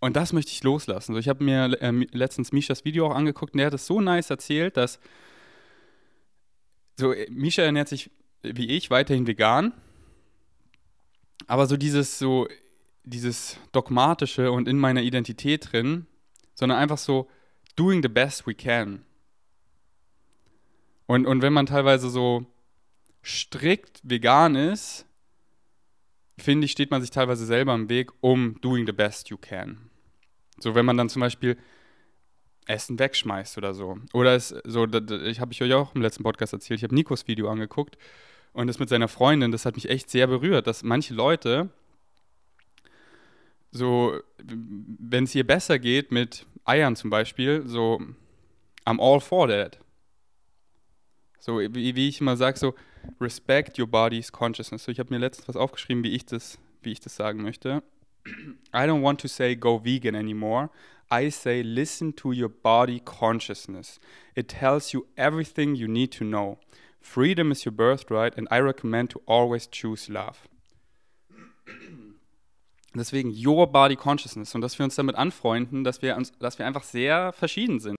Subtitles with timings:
[0.00, 1.12] Und das möchte ich loslassen.
[1.12, 4.00] So, ich habe mir äh, letztens Mishas Video auch angeguckt und der hat es so
[4.00, 4.98] nice erzählt, dass
[6.98, 8.10] so, äh, Misha ernährt sich
[8.42, 9.74] wie ich weiterhin vegan,
[11.46, 12.48] aber so dieses so
[13.04, 16.06] dieses dogmatische und in meiner Identität drin,
[16.54, 17.28] sondern einfach so
[17.76, 19.04] doing the best we can.
[21.06, 22.46] Und, und wenn man teilweise so
[23.22, 25.06] strikt vegan ist,
[26.38, 29.89] finde ich, steht man sich teilweise selber im Weg, um doing the best you can.
[30.60, 31.56] So, wenn man dann zum Beispiel
[32.66, 33.98] Essen wegschmeißt oder so.
[34.12, 37.26] Oder es so, ich habe ich euch auch im letzten Podcast erzählt, ich habe Nikos
[37.26, 37.98] Video angeguckt
[38.52, 41.70] und das mit seiner Freundin, das hat mich echt sehr berührt, dass manche Leute
[43.72, 48.00] so, wenn es ihr besser geht mit Eiern zum Beispiel, so,
[48.84, 49.78] I'm all for that.
[51.38, 52.74] So, wie, wie ich immer sage, so,
[53.20, 54.84] respect your body's consciousness.
[54.84, 57.82] So, ich habe mir letztens was aufgeschrieben, wie ich das, wie ich das sagen möchte.
[58.72, 60.70] I don't want to say go vegan anymore.
[61.10, 63.98] I say listen to your body consciousness.
[64.36, 66.58] It tells you everything you need to know.
[67.00, 70.48] Freedom is your birthright and I recommend to always choose love.
[72.94, 76.66] Deswegen Your Body Consciousness und dass wir uns damit anfreunden, dass wir, uns, dass wir
[76.66, 77.96] einfach sehr verschieden sind.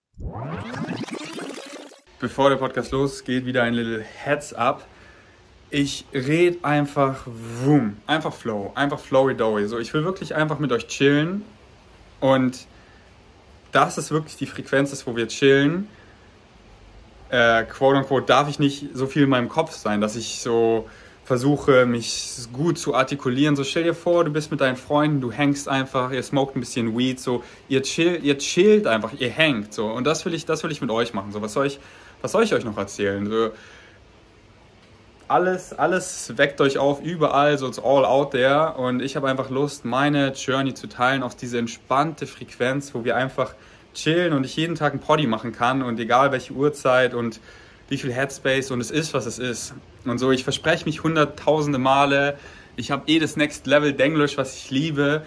[2.20, 4.86] Bevor der Podcast losgeht, wieder ein little Heads up.
[5.74, 7.26] Ich rede einfach
[7.64, 9.68] vroom, einfach flow, einfach flowy dowy.
[9.68, 11.44] So, ich will wirklich einfach mit euch chillen
[12.20, 12.68] und
[13.72, 15.88] das ist wirklich die Frequenz, wo wir chillen.
[17.30, 20.90] Äh, quote unquote darf ich nicht so viel in meinem Kopf sein, dass ich so
[21.24, 23.56] versuche, mich gut zu artikulieren.
[23.56, 26.60] So stell dir vor, du bist mit deinen Freunden, du hängst einfach, ihr smoked ein
[26.60, 29.86] bisschen Weed, so ihr chill, ihr chillt einfach, ihr hängt so.
[29.88, 31.32] Und das will ich, das will ich mit euch machen.
[31.32, 31.80] So was soll ich,
[32.22, 33.26] was soll ich euch noch erzählen?
[33.26, 33.52] So,
[35.32, 38.74] alles, alles weckt euch auf, überall, so it's all out there.
[38.74, 43.16] Und ich habe einfach Lust, meine Journey zu teilen auf diese entspannte Frequenz, wo wir
[43.16, 43.56] einfach
[43.94, 47.40] chillen und ich jeden Tag ein Poddy machen kann und egal welche Uhrzeit und
[47.88, 49.74] wie viel Headspace und es ist, was es ist.
[50.06, 52.38] Und so, ich verspreche mich hunderttausende Male,
[52.76, 55.24] ich habe eh das Next Level Denglisch, was ich liebe.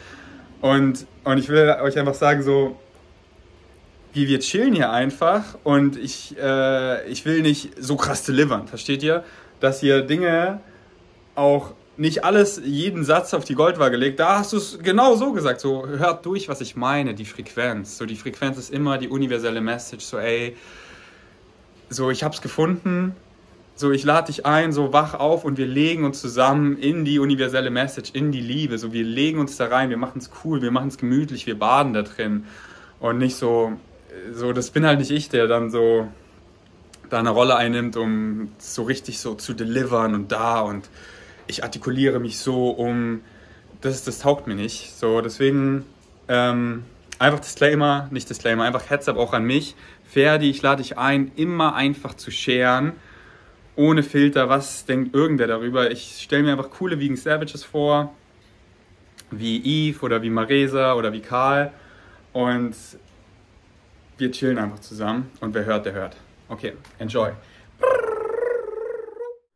[0.61, 2.79] Und, und ich will euch einfach sagen, so,
[4.15, 9.03] wie wir chillen hier einfach und ich, äh, ich will nicht so krass delivern, versteht
[9.03, 9.25] ihr?
[9.61, 10.61] Dass ihr Dinge
[11.35, 14.19] auch nicht alles, jeden Satz auf die Goldwaage legt.
[14.19, 15.61] Da hast du es genau so gesagt.
[15.61, 17.99] So, hört durch, was ich meine, die Frequenz.
[17.99, 20.05] So, die Frequenz ist immer die universelle Message.
[20.05, 20.57] So, ey,
[21.89, 23.15] so, ich habe es gefunden,
[23.77, 27.19] so, ich lade dich ein, so wach auf und wir legen uns zusammen in die
[27.19, 28.79] universelle Message, in die Liebe.
[28.79, 31.59] So, wir legen uns da rein, wir machen es cool, wir machen es gemütlich, wir
[31.59, 32.45] baden da drin.
[33.01, 33.73] Und nicht so,
[34.33, 36.09] so, das bin halt nicht ich, der dann so
[37.11, 40.89] da eine Rolle einnimmt, um so richtig so zu delivern und da und
[41.47, 43.21] ich artikuliere mich so, um,
[43.81, 44.97] das, das taugt mir nicht.
[44.97, 45.85] So, deswegen,
[46.29, 46.85] ähm,
[47.19, 49.75] einfach Disclaimer, nicht Disclaimer, einfach Heads up auch an mich.
[50.05, 52.93] Ferdi, ich lade dich ein, immer einfach zu sharen,
[53.77, 55.91] ohne Filter, was denkt irgendwer darüber.
[55.91, 58.15] Ich stelle mir einfach coole Vegan Savages vor,
[59.31, 61.73] wie Eve oder wie Maresa oder wie Karl
[62.33, 62.75] und
[64.17, 66.17] wir chillen einfach zusammen und wer hört, der hört.
[66.49, 67.33] Okay, enjoy.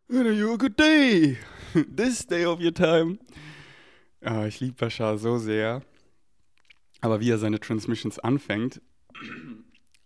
[0.09, 1.37] You a good day.
[1.75, 3.19] This day of your time.
[4.25, 5.83] Oh, ich liebe Bashar so sehr.
[7.03, 8.81] Aber wie er seine Transmissions anfängt.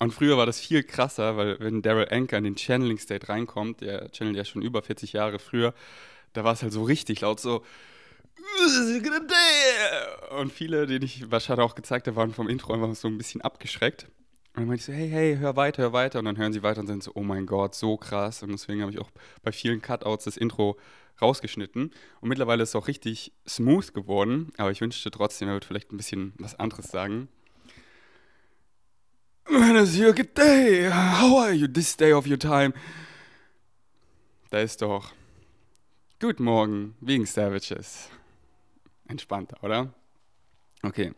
[0.01, 3.81] Und früher war das viel krasser, weil wenn Daryl Anker in den Channeling State reinkommt,
[3.81, 5.75] der channelt ja schon über 40 Jahre früher,
[6.33, 7.63] da war es halt so richtig laut, so.
[10.37, 13.41] Und viele, denen ich Bashar auch gezeigt habe, waren vom Intro einfach so ein bisschen
[13.41, 14.09] abgeschreckt.
[14.55, 16.19] Und dann meinte ich so, hey, hey, hör weiter, hör weiter.
[16.19, 18.43] Und dann hören sie weiter und sind so, oh mein Gott, so krass.
[18.43, 19.11] Und deswegen habe ich auch
[19.43, 20.79] bei vielen Cutouts das Intro
[21.23, 21.91] rausgeschnitten.
[22.21, 24.53] Und mittlerweile ist es auch richtig smooth geworden.
[24.59, 27.29] Aber ich wünschte trotzdem, er wird vielleicht ein bisschen was anderes sagen.
[29.47, 30.91] When is your good day?
[30.91, 32.75] How are you this day of your time?
[34.51, 35.13] Da ist doch.
[36.21, 38.11] Guten Morgen, wegen Savages.
[39.09, 39.95] Entspannter, oder?
[40.83, 41.13] Okay.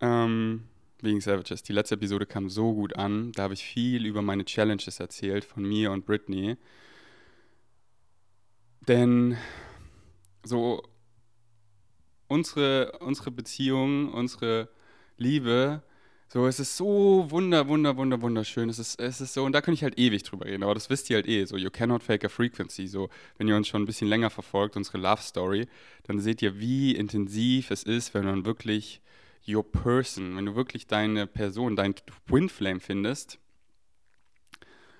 [0.00, 0.62] Ähm,
[1.02, 1.62] wegen Savages.
[1.62, 3.32] Die letzte Episode kam so gut an.
[3.32, 6.56] Da habe ich viel über meine Challenges erzählt von mir und Britney.
[8.88, 9.36] Denn
[10.44, 10.82] so
[12.28, 14.68] unsere, unsere Beziehung, unsere
[15.16, 15.82] Liebe,
[16.28, 18.68] so es ist so wunder, wunder, wunder, wunderschön.
[18.68, 20.90] Es ist, es ist so, und da könnte ich halt ewig drüber reden, aber das
[20.90, 21.44] wisst ihr halt eh.
[21.44, 22.88] So, you cannot fake a frequency.
[22.88, 23.08] So,
[23.38, 25.68] wenn ihr uns schon ein bisschen länger verfolgt, unsere Love Story,
[26.04, 29.00] dann seht ihr, wie intensiv es ist, wenn man wirklich
[29.48, 31.94] your person, wenn du wirklich deine Person, dein
[32.26, 33.38] Twin Flame findest,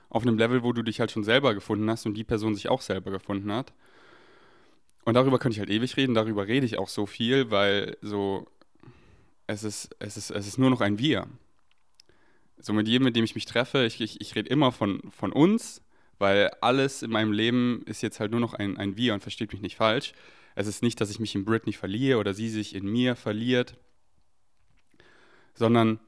[0.09, 2.69] auf einem Level, wo du dich halt schon selber gefunden hast und die Person sich
[2.69, 3.73] auch selber gefunden hat.
[5.05, 8.47] Und darüber könnte ich halt ewig reden, darüber rede ich auch so viel, weil so
[9.47, 11.27] es ist, es ist, es ist nur noch ein Wir.
[12.59, 15.33] So mit jedem, mit dem ich mich treffe, ich, ich, ich rede immer von, von
[15.33, 15.83] uns,
[16.19, 19.53] weil alles in meinem Leben ist jetzt halt nur noch ein, ein Wir und versteht
[19.53, 20.13] mich nicht falsch.
[20.55, 23.77] Es ist nicht, dass ich mich in Britney verliere oder sie sich in mir verliert,
[25.57, 25.99] sondern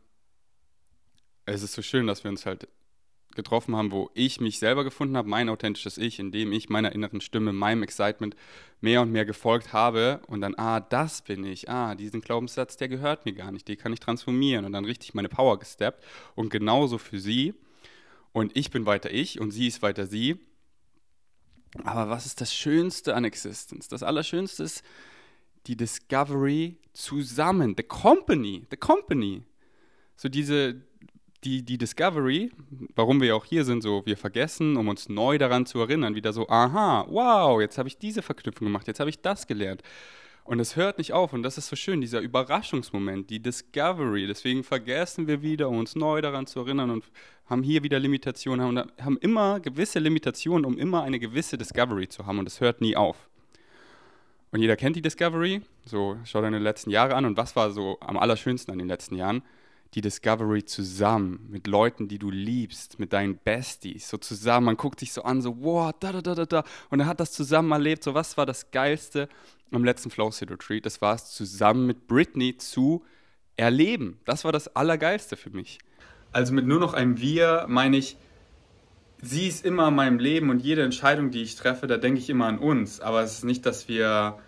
[1.47, 2.69] es ist so schön, dass wir uns halt
[3.35, 7.21] getroffen haben, wo ich mich selber gefunden habe, mein authentisches Ich, indem ich meiner inneren
[7.21, 8.35] Stimme, meinem Excitement
[8.81, 12.89] mehr und mehr gefolgt habe und dann, ah, das bin ich, ah, diesen Glaubenssatz, der
[12.89, 16.05] gehört mir gar nicht, den kann ich transformieren und dann richtig meine Power gesteppt
[16.35, 17.55] und genauso für sie
[18.33, 20.41] und ich bin weiter ich und sie ist weiter sie.
[21.85, 23.89] Aber was ist das Schönste an Existence?
[23.89, 24.83] Das Allerschönste ist
[25.69, 29.43] die Discovery zusammen, the company, the company.
[30.17, 30.83] So diese,
[31.45, 32.51] die, die Discovery,
[32.97, 36.33] warum wir auch hier sind, so wir vergessen, um uns neu daran zu erinnern, wieder
[36.33, 39.83] so, aha, wow, jetzt habe ich diese Verknüpfung gemacht, jetzt habe ich das gelernt.
[40.43, 44.27] Und es hört nicht auf und das ist so schön, dieser Überraschungsmoment, die Discovery.
[44.27, 47.05] Deswegen vergessen wir wieder, um uns neu daran zu erinnern und
[47.45, 52.25] haben hier wieder Limitationen, haben, haben immer gewisse Limitationen, um immer eine gewisse Discovery zu
[52.25, 53.28] haben und es hört nie auf.
[54.51, 57.99] Und jeder kennt die Discovery, so schau deine letzten Jahre an und was war so
[58.01, 59.43] am allerschönsten an den letzten Jahren?
[59.95, 64.67] die Discovery zusammen mit Leuten, die du liebst, mit deinen Besties, so zusammen.
[64.67, 66.65] Man guckt sich so an, so, wow, da, da, da, da, da.
[66.91, 68.05] Und er hat das zusammen erlebt.
[68.05, 69.29] So, was war das Geilste
[69.73, 70.85] am letzten Flow City Retreat?
[70.85, 73.05] Das war es, zusammen mit Britney zu
[73.57, 74.21] erleben.
[74.25, 75.79] Das war das Allergeilste für mich.
[76.33, 78.19] Also mit nur noch einem Wir meine ich,
[79.23, 82.31] sie ist immer in meinem Leben und jede Entscheidung, die ich treffe, da denke ich
[82.31, 83.01] immer an uns.
[83.01, 84.39] Aber es ist nicht, dass wir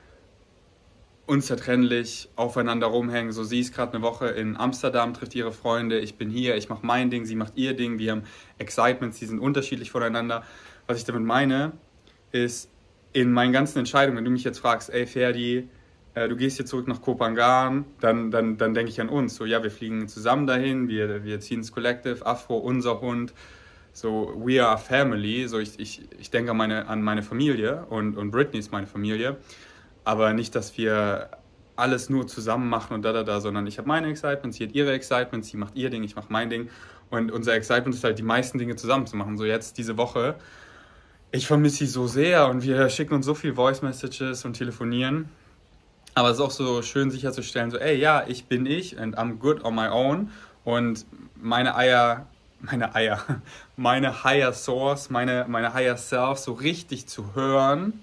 [1.26, 3.30] unzertrennlich aufeinander rumhängen.
[3.32, 6.68] So, sie ist gerade eine Woche in Amsterdam, trifft ihre Freunde, ich bin hier, ich
[6.68, 8.22] mache mein Ding, sie macht ihr Ding, wir haben
[8.58, 10.42] Excitements, die sind unterschiedlich voneinander.
[10.88, 11.72] Was ich damit meine,
[12.32, 12.68] ist
[13.12, 15.68] in meinen ganzen Entscheidungen, wenn du mich jetzt fragst, ey Ferdi,
[16.14, 19.36] äh, du gehst hier zurück nach Kopangan, dann, dann, dann denke ich an uns.
[19.36, 23.32] So, ja, wir fliegen zusammen dahin, wir, wir ziehen ins Collective, Afro, unser Hund.
[23.92, 25.46] So, we are family.
[25.48, 28.86] So, ich, ich, ich denke an meine, an meine Familie und, und Britney ist meine
[28.86, 29.36] Familie
[30.04, 31.30] aber nicht, dass wir
[31.76, 34.74] alles nur zusammen machen und da, da, da, sondern ich habe meine Excitements, sie hat
[34.74, 36.68] ihre Excitements, sie macht ihr Ding, ich mache mein Ding.
[37.10, 39.36] Und unser Excitement ist halt, die meisten Dinge zusammen zu machen.
[39.36, 40.36] So jetzt diese Woche,
[41.32, 45.28] ich vermisse sie so sehr und wir schicken uns so viel Voice Messages und telefonieren.
[46.14, 49.38] Aber es ist auch so schön sicherzustellen, so, ey, ja, ich bin ich and I'm
[49.38, 50.30] good on my own.
[50.64, 51.06] Und
[51.36, 52.26] meine Eier,
[52.60, 53.42] meine Eier,
[53.76, 58.00] meine Higher Source, meine, meine Higher Self so richtig zu hören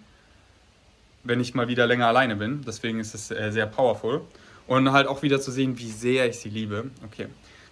[1.27, 2.61] wenn ich mal wieder länger alleine bin.
[2.65, 4.21] Deswegen ist es äh, sehr powerful.
[4.65, 6.91] Und halt auch wieder zu sehen, wie sehr ich sie liebe.
[7.05, 7.27] Okay,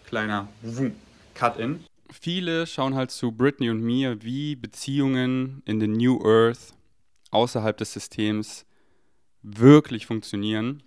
[0.06, 0.48] kleiner
[1.34, 1.84] Cut-In.
[2.10, 6.74] Viele schauen halt zu Britney und mir, wie Beziehungen in the New Earth
[7.32, 8.66] außerhalb des Systems
[9.42, 10.84] wirklich funktionieren.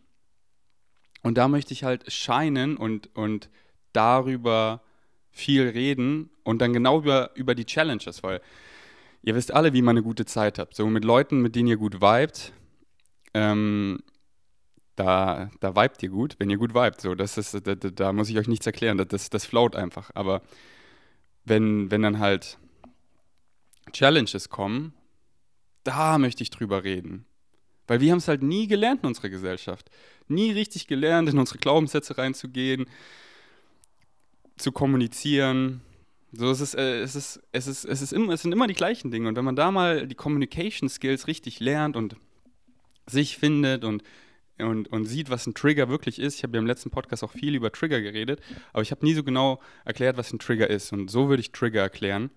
[1.23, 3.51] Und da möchte ich halt scheinen und, und
[3.93, 4.83] darüber
[5.39, 8.41] viel reden und dann genau über, über die Challenges, weil
[9.23, 10.75] ihr wisst alle, wie man eine gute Zeit habt.
[10.75, 12.53] So mit Leuten, mit denen ihr gut vibet,
[13.35, 14.01] ähm,
[14.97, 17.01] da, da vibet ihr gut, wenn ihr gut vibet.
[17.01, 20.11] So, das ist, da, da muss ich euch nichts erklären, das, das float einfach.
[20.15, 20.43] Aber
[21.45, 22.59] wenn, wenn dann halt
[23.93, 24.93] Challenges kommen,
[25.85, 27.25] da möchte ich drüber reden.
[27.87, 29.89] Weil wir haben es halt nie gelernt in unserer Gesellschaft.
[30.27, 32.87] Nie richtig gelernt, in unsere Glaubenssätze reinzugehen,
[34.59, 35.81] zu kommunizieren.
[36.33, 39.11] So, es, ist, äh, es, ist, es, ist, es, ist es sind immer die gleichen
[39.11, 39.29] Dinge.
[39.29, 42.17] Und wenn man da mal die Communication Skills richtig lernt und
[43.07, 44.03] sich findet und,
[44.59, 46.37] und, und sieht, was ein Trigger wirklich ist.
[46.37, 48.41] Ich habe ja im letzten Podcast auch viel über Trigger geredet,
[48.73, 50.93] aber ich habe nie so genau erklärt, was ein Trigger ist.
[50.93, 52.31] Und so würde ich Trigger erklären.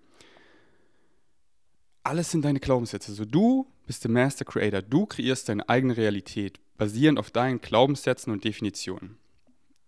[2.03, 3.13] Alles sind deine Glaubenssätze.
[3.13, 4.81] So, du bist der Master Creator.
[4.81, 9.17] Du kreierst deine eigene Realität, basierend auf deinen Glaubenssätzen und Definitionen.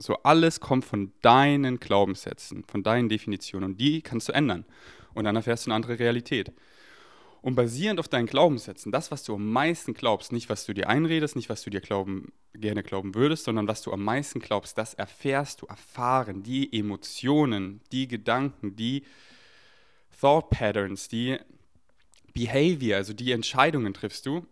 [0.03, 3.71] So, alles kommt von deinen Glaubenssätzen, von deinen Definitionen.
[3.71, 4.65] Und die kannst du ändern.
[5.13, 6.51] Und dann erfährst du eine andere Realität.
[7.41, 10.89] Und basierend auf deinen Glaubenssätzen, das, was du am meisten glaubst, nicht was du dir
[10.89, 14.77] einredest, nicht was du dir glauben, gerne glauben würdest, sondern was du am meisten glaubst,
[14.77, 19.03] das erfährst du, erfahren, die Emotionen, die Gedanken, die
[20.19, 21.37] Thought Patterns, die
[22.33, 24.45] Behavior, also die Entscheidungen triffst du.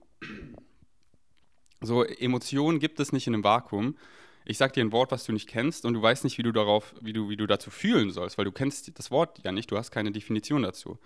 [1.82, 3.98] So, Emotionen gibt es nicht in einem Vakuum.
[4.46, 6.52] Ich sage dir ein Wort, was du nicht kennst und du weißt nicht, wie du
[6.52, 9.70] darauf, wie du, wie du dazu fühlen sollst, weil du kennst das Wort ja nicht,
[9.72, 10.98] du hast keine Definition dazu.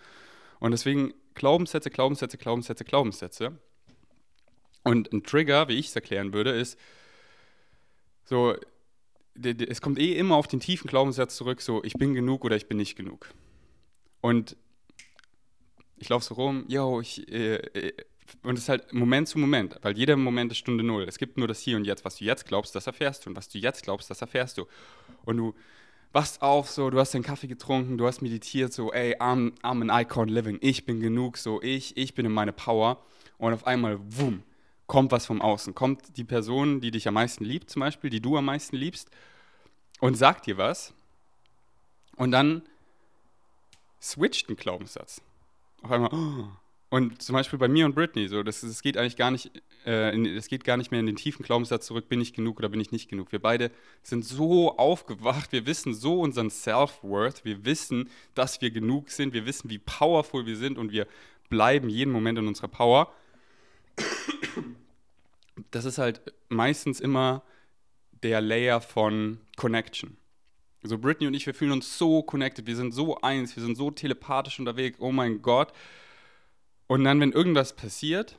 [0.59, 3.59] Und deswegen Glaubenssätze, Glaubenssätze, Glaubenssätze, Glaubenssätze.
[4.83, 6.79] Und ein Trigger, wie ich es erklären würde, ist
[8.23, 8.55] so,
[9.35, 12.67] es kommt eh immer auf den tiefen Glaubenssatz zurück, so ich bin genug oder ich
[12.67, 13.29] bin nicht genug.
[14.21, 14.55] Und
[15.97, 17.93] ich laufe so rum, yo, ich, äh, äh
[18.43, 21.03] und es ist halt Moment zu Moment, weil jeder Moment ist Stunde Null.
[21.03, 22.05] Es gibt nur das Hier und Jetzt.
[22.05, 23.29] Was du jetzt glaubst, das erfährst du.
[23.29, 24.65] Und was du jetzt glaubst, das erfährst du.
[25.23, 25.53] Und du
[26.11, 29.81] wachst auf, so, du hast den Kaffee getrunken, du hast meditiert, so, ey, I'm, I'm
[29.81, 30.57] an icon living.
[30.61, 33.03] Ich bin genug, so, ich, ich bin in meine Power.
[33.37, 34.43] Und auf einmal, wumm,
[34.87, 35.75] kommt was vom Außen.
[35.75, 39.09] Kommt die Person, die dich am meisten liebt, zum Beispiel, die du am meisten liebst,
[39.99, 40.93] und sagt dir was.
[42.15, 42.63] Und dann
[44.01, 45.21] switcht ein Glaubenssatz.
[45.81, 46.47] Auf einmal, oh,
[46.95, 49.51] und zum Beispiel bei mir und Britney, so, das, das geht eigentlich gar nicht,
[49.85, 52.57] äh, in, das geht gar nicht mehr in den tiefen Glaubenssatz zurück, bin ich genug
[52.57, 53.33] oder bin ich nicht genug.
[53.33, 53.69] Wir beide
[54.01, 59.45] sind so aufgewacht, wir wissen so unseren Self-Worth, wir wissen, dass wir genug sind, wir
[59.45, 61.05] wissen, wie powerful wir sind und wir
[61.49, 63.11] bleiben jeden Moment in unserer Power.
[65.71, 67.43] Das ist halt meistens immer
[68.23, 70.15] der Layer von Connection.
[70.81, 73.75] Also Britney und ich, wir fühlen uns so connected, wir sind so eins, wir sind
[73.75, 75.73] so telepathisch unterwegs, oh mein Gott.
[76.87, 78.37] Und dann, wenn irgendwas passiert,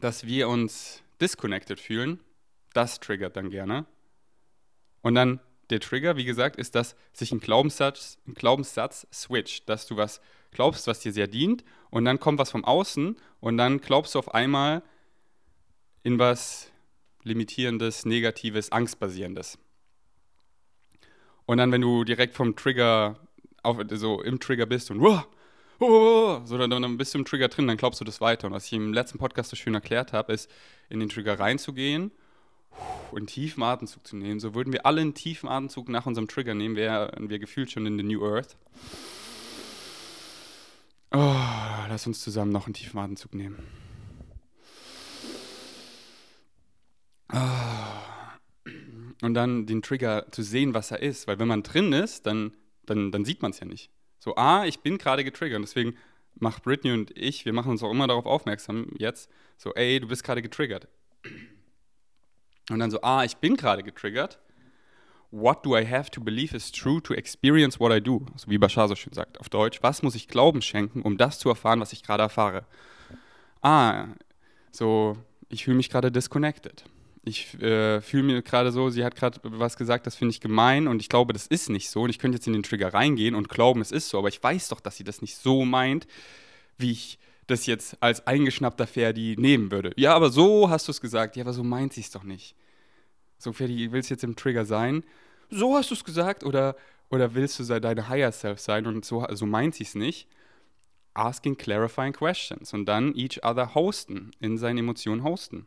[0.00, 2.20] dass wir uns disconnected fühlen,
[2.72, 3.86] das triggert dann gerne.
[5.02, 9.86] Und dann der Trigger, wie gesagt, ist, dass sich ein Glaubenssatz, ein Glaubenssatz switcht, dass
[9.86, 13.80] du was glaubst, was dir sehr dient, und dann kommt was vom Außen und dann
[13.80, 14.82] glaubst du auf einmal
[16.02, 16.70] in was
[17.22, 19.58] limitierendes, negatives, angstbasierendes.
[21.46, 23.18] Und dann, wenn du direkt vom Trigger
[23.62, 25.26] auf, so im Trigger bist und wow,
[25.82, 28.46] oh, so dann, dann bist du im Trigger drin, dann glaubst du das weiter.
[28.46, 30.50] Und was ich im letzten Podcast so schön erklärt habe, ist,
[30.88, 32.10] in den Trigger reinzugehen
[33.10, 34.40] und einen tiefen Atemzug zu nehmen.
[34.40, 37.86] So würden wir alle einen tiefen Atemzug nach unserem Trigger nehmen, wären wir gefühlt schon
[37.86, 38.56] in the New Earth.
[41.10, 41.18] Oh,
[41.88, 43.58] lass uns zusammen noch einen tiefen Atemzug nehmen.
[47.32, 47.38] Oh.
[49.22, 51.28] Und dann den Trigger zu sehen, was er ist.
[51.28, 52.52] Weil wenn man drin ist, dann,
[52.86, 53.90] dann, dann sieht man es ja nicht.
[54.22, 55.56] So, A, ich bin gerade getriggert.
[55.56, 55.96] Und deswegen
[56.36, 60.06] macht Britney und ich, wir machen uns auch immer darauf aufmerksam jetzt, so, ey, du
[60.06, 60.86] bist gerade getriggert.
[62.70, 64.38] Und dann so, A, ich bin gerade getriggert.
[65.32, 68.24] What do I have to believe is true to experience what I do?
[68.36, 69.82] So wie Bashar so schön sagt auf Deutsch.
[69.82, 72.64] Was muss ich Glauben schenken, um das zu erfahren, was ich gerade erfahre?
[73.60, 74.06] Ah,
[74.70, 75.16] so,
[75.48, 76.84] ich fühle mich gerade disconnected
[77.24, 80.88] ich äh, fühle mir gerade so, sie hat gerade was gesagt, das finde ich gemein
[80.88, 82.02] und ich glaube, das ist nicht so.
[82.02, 84.42] Und ich könnte jetzt in den Trigger reingehen und glauben, es ist so, aber ich
[84.42, 86.06] weiß doch, dass sie das nicht so meint,
[86.78, 89.92] wie ich das jetzt als eingeschnappter Ferdi nehmen würde.
[89.96, 91.36] Ja, aber so hast du es gesagt.
[91.36, 92.56] Ja, aber so meint sie es doch nicht.
[93.38, 95.04] So, Ferdi, willst du jetzt im Trigger sein?
[95.50, 96.76] So hast du es gesagt oder,
[97.08, 100.28] oder willst du deine Higher Self sein und so, so meint sie es nicht?
[101.14, 105.66] Asking clarifying questions und dann each other hosten, in seinen Emotionen hosten.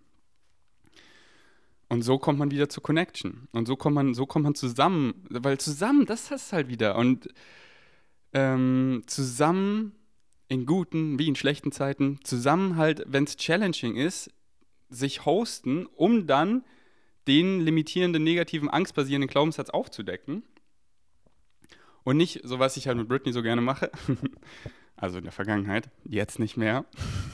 [1.88, 3.48] Und so kommt man wieder zur Connection.
[3.52, 6.96] Und so kommt man, so kommt man zusammen, weil zusammen, das ist halt wieder.
[6.96, 7.30] Und
[8.34, 9.94] ähm, zusammen
[10.48, 14.32] in guten wie in schlechten Zeiten, zusammen halt, wenn es challenging ist,
[14.90, 16.64] sich hosten, um dann
[17.28, 20.44] den limitierenden, negativen, angstbasierenden Glaubenssatz aufzudecken.
[22.04, 23.92] Und nicht so, was ich halt mit Britney so gerne mache.
[24.96, 26.86] also in der Vergangenheit, jetzt nicht mehr.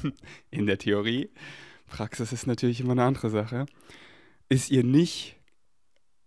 [0.49, 1.29] in der Theorie.
[1.87, 3.65] Praxis ist natürlich immer eine andere Sache
[4.51, 5.37] ist ihr nicht,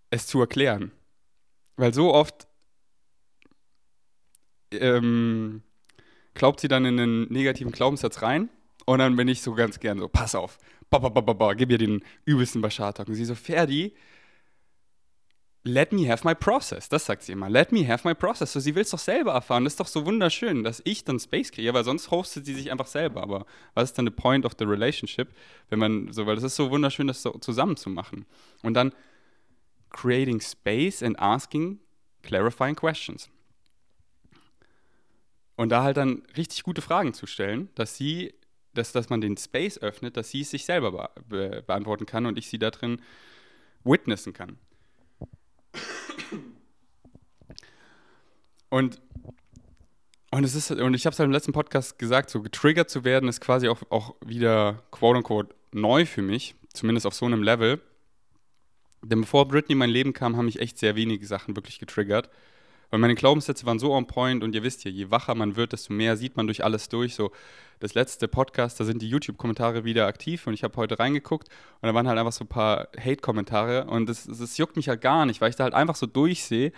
[0.09, 0.93] es zu erklären.
[1.77, 2.49] Weil so oft
[4.73, 5.63] ähm,
[6.33, 8.49] glaubt sie dann in einen negativen Glaubenssatz rein
[8.87, 11.53] und dann bin ich so ganz gern so, pass auf, ba, ba, ba, ba, ba,
[11.53, 13.09] gib ihr den übelsten Bashar-Talk.
[13.09, 13.95] Und sie so, Ferdi,
[15.65, 16.89] let me have my process.
[16.89, 17.49] Das sagt sie immer.
[17.49, 18.53] Let me have my process.
[18.53, 19.65] So, sie will es doch selber erfahren.
[19.65, 22.71] Das ist doch so wunderschön, dass ich dann Space kriege, weil sonst hostet sie sich
[22.71, 23.23] einfach selber.
[23.23, 25.29] Aber was ist dann the point of the relationship,
[25.71, 28.27] wenn man so, weil es ist so wunderschön, das so zusammen zu machen.
[28.63, 28.93] Und dann
[29.91, 31.81] creating space and asking
[32.23, 33.31] clarifying questions.
[35.57, 38.35] Und da halt dann richtig gute Fragen zu stellen, dass sie,
[38.75, 42.27] dass, dass man den Space öffnet, dass sie es sich selber be be beantworten kann
[42.27, 43.01] und ich sie da drin
[43.85, 44.59] witnessen kann.
[48.75, 49.01] Und,
[50.33, 53.05] und, es ist, und ich habe es halt im letzten Podcast gesagt, so getriggert zu
[53.05, 57.45] werden, ist quasi auch, auch wieder quote unquote neu für mich, zumindest auf so einem
[57.45, 57.81] Level.
[59.01, 62.31] Denn bevor Britney in mein Leben kam, haben mich echt sehr wenige Sachen wirklich getriggert.
[62.91, 65.73] Weil meine Glaubenssätze waren so on point und ihr wisst ja, je wacher man wird,
[65.73, 67.15] desto mehr sieht man durch alles durch.
[67.15, 67.31] So
[67.79, 71.49] das letzte Podcast, da sind die YouTube-Kommentare wieder aktiv und ich habe heute reingeguckt
[71.81, 75.01] und da waren halt einfach so ein paar Hate-Kommentare und das, das juckt mich halt
[75.01, 76.73] gar nicht, weil ich da halt einfach so durchsehe.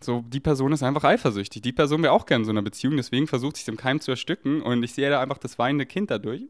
[0.00, 1.62] So, die Person ist einfach eifersüchtig.
[1.62, 4.10] Die Person wäre auch gerne in so einer Beziehung, deswegen versucht sich im Keim zu
[4.10, 6.42] ersticken und ich sehe da einfach das weinende Kind dadurch.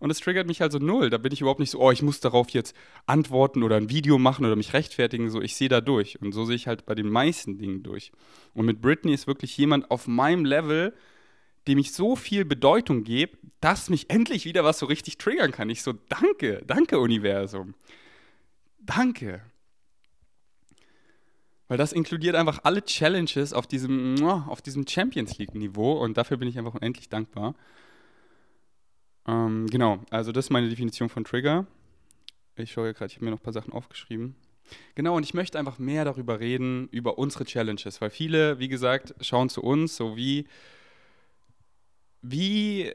[0.00, 1.10] Und es triggert mich also null.
[1.10, 2.74] Da bin ich überhaupt nicht so, oh, ich muss darauf jetzt
[3.06, 5.28] antworten oder ein Video machen oder mich rechtfertigen.
[5.30, 6.20] So, ich sehe da durch.
[6.22, 8.12] Und so sehe ich halt bei den meisten Dingen durch.
[8.54, 10.94] Und mit Britney ist wirklich jemand auf meinem Level,
[11.66, 15.68] dem ich so viel Bedeutung gebe, dass mich endlich wieder was so richtig triggern kann.
[15.68, 17.74] Ich so, danke, danke Universum.
[18.80, 19.42] Danke.
[21.68, 26.48] Weil das inkludiert einfach alle Challenges auf diesem, auf diesem Champions League-Niveau und dafür bin
[26.48, 27.54] ich einfach unendlich dankbar.
[29.26, 31.66] Ähm, genau, also das ist meine Definition von Trigger.
[32.56, 34.34] Ich schaue ja gerade, ich habe mir noch ein paar Sachen aufgeschrieben.
[34.94, 39.14] Genau, und ich möchte einfach mehr darüber reden, über unsere Challenges, weil viele, wie gesagt,
[39.20, 40.46] schauen zu uns, so wie,
[42.22, 42.92] wie,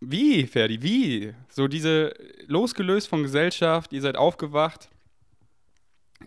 [0.00, 1.34] wie, Ferdi, wie?
[1.48, 2.14] So diese,
[2.46, 4.90] losgelöst von Gesellschaft, ihr seid aufgewacht,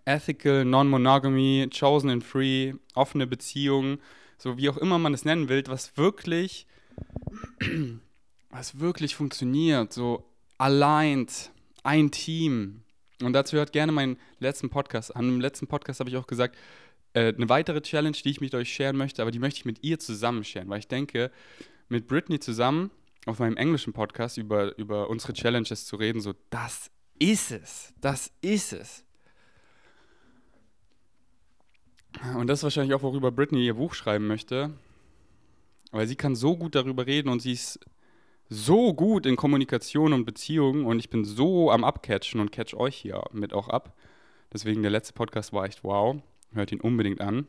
[0.06, 4.00] ethical, non-monogamy, chosen and free, offene Beziehungen,
[4.38, 6.68] so wie auch immer man es nennen will, was wirklich,
[8.50, 10.26] was wirklich funktioniert, so
[10.58, 11.52] aligned,
[11.84, 12.84] ein Team.
[13.22, 15.28] Und dazu hört gerne meinen letzten Podcast an.
[15.28, 16.56] Im letzten Podcast habe ich auch gesagt,
[17.14, 19.84] äh, eine weitere Challenge, die ich mit euch sharen möchte, aber die möchte ich mit
[19.84, 21.32] ihr zusammen sharen, weil ich denke,
[21.90, 22.92] mit Britney zusammen
[23.26, 28.32] auf meinem englischen Podcast über, über unsere Challenges zu reden, so, das ist es, das
[28.42, 29.04] ist es.
[32.36, 34.72] Und das ist wahrscheinlich auch, worüber Britney ihr Buch schreiben möchte.
[35.92, 37.80] Weil sie kann so gut darüber reden und sie ist
[38.50, 42.96] so gut in Kommunikation und Beziehungen und ich bin so am Abcatchen und catch euch
[42.96, 43.98] hier mit auch ab.
[44.54, 46.22] Deswegen der letzte Podcast war echt wow.
[46.54, 47.48] Hört ihn unbedingt an.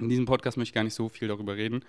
[0.00, 1.84] In diesem Podcast möchte ich gar nicht so viel darüber reden,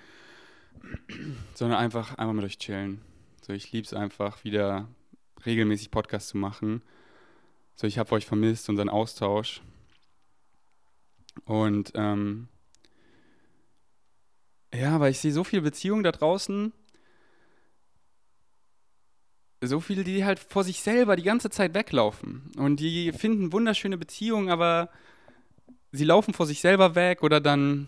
[1.54, 3.02] sondern einfach einmal mit euch chillen.
[3.42, 4.88] So, ich liebe es einfach, wieder
[5.46, 6.82] regelmäßig Podcasts zu machen.
[7.76, 9.62] So, ich habe euch vermisst, unseren Austausch.
[11.46, 12.48] Und ähm,
[14.74, 16.74] ja, weil ich sehe so viele Beziehungen da draußen,
[19.62, 22.52] so viele, die halt vor sich selber die ganze Zeit weglaufen.
[22.58, 24.90] Und die finden wunderschöne Beziehungen, aber
[25.92, 27.88] sie laufen vor sich selber weg oder dann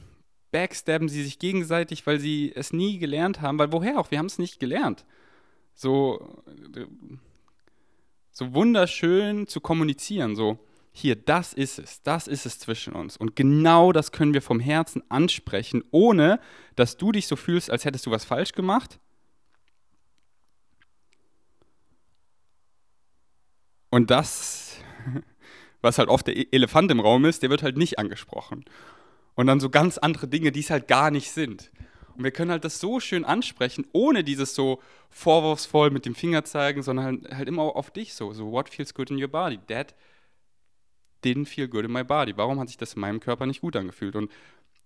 [0.51, 3.59] backstabben sie sich gegenseitig, weil sie es nie gelernt haben.
[3.59, 4.09] Weil woher auch?
[4.09, 5.05] Wir haben es nicht gelernt.
[5.75, 6.43] So,
[8.31, 10.35] so wunderschön zu kommunizieren.
[10.35, 10.57] So,
[10.99, 13.17] hier, das ist es, das ist es zwischen uns.
[13.17, 16.39] Und genau das können wir vom Herzen ansprechen, ohne
[16.75, 18.99] dass du dich so fühlst, als hättest du was falsch gemacht.
[23.89, 24.77] Und das,
[25.81, 28.65] was halt oft der e-, Elefant im Raum ist, der wird halt nicht angesprochen.
[29.35, 31.71] Und dann so ganz andere Dinge, die es halt gar nicht sind.
[32.15, 36.43] Und wir können halt das so schön ansprechen, ohne dieses so vorwurfsvoll mit dem Finger
[36.43, 38.33] zeigen, sondern halt, halt immer auf dich so.
[38.33, 39.57] So, what feels good in your body?
[39.67, 39.95] That
[41.23, 42.36] didn't feel good in my body.
[42.38, 44.15] Warum hat sich das in meinem Körper nicht gut angefühlt?
[44.15, 44.32] Und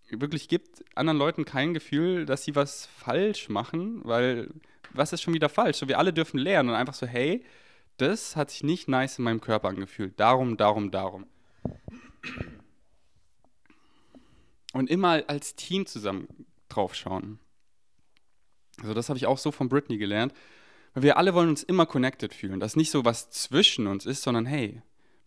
[0.10, 4.50] wirklich gibt anderen Leuten kein Gefühl, dass sie was falsch machen, weil
[4.91, 5.78] was ist schon wieder falsch?
[5.78, 7.43] So, wir alle dürfen lernen und einfach so, hey,
[7.98, 10.19] das hat sich nicht nice in meinem Körper angefühlt.
[10.19, 11.26] Darum, darum, darum.
[14.74, 16.28] Und immer als Team zusammen
[16.69, 17.39] drauf schauen.
[18.82, 20.34] Also das habe ich auch so von Britney gelernt,
[20.93, 22.60] weil wir alle wollen uns immer connected fühlen.
[22.60, 24.82] Dass nicht so was zwischen uns ist, sondern hey,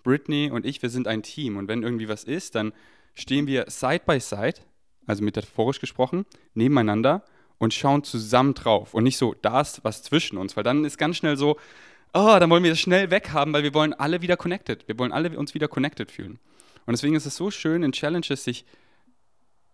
[0.06, 1.56] Britney und ich, wir sind ein Team.
[1.56, 2.72] Und wenn irgendwie was ist, dann
[3.14, 4.60] stehen wir side by side,
[5.06, 7.24] also metaphorisch gesprochen, nebeneinander
[7.58, 8.94] und schauen zusammen drauf.
[8.94, 11.56] Und nicht so, da ist was zwischen uns, weil dann ist ganz schnell so,
[12.14, 14.86] oh, dann wollen wir das schnell weghaben, weil wir wollen alle wieder connected.
[14.86, 16.38] Wir wollen alle uns wieder connected fühlen.
[16.86, 18.64] Und deswegen ist es so schön, in Challenges sich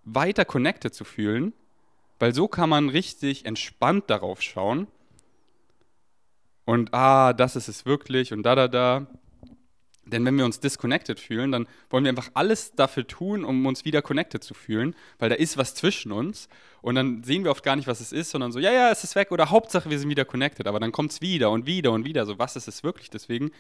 [0.05, 1.53] weiter connected zu fühlen,
[2.19, 4.87] weil so kann man richtig entspannt darauf schauen.
[6.65, 9.07] Und ah, das ist es wirklich und da, da, da.
[10.05, 13.85] Denn wenn wir uns disconnected fühlen, dann wollen wir einfach alles dafür tun, um uns
[13.85, 16.49] wieder connected zu fühlen, weil da ist was zwischen uns
[16.81, 19.05] und dann sehen wir oft gar nicht, was es ist, sondern so, ja, ja, es
[19.05, 21.93] ist weg oder Hauptsache, wir sind wieder connected, aber dann kommt es wieder und wieder
[21.93, 23.11] und wieder, so, was ist es wirklich?
[23.11, 23.53] Deswegen,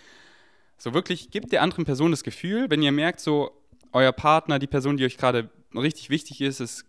[0.78, 3.52] so wirklich, gibt der anderen Person das Gefühl, wenn ihr merkt, so,
[3.92, 6.84] euer Partner, die Person, die euch gerade richtig wichtig ist, ist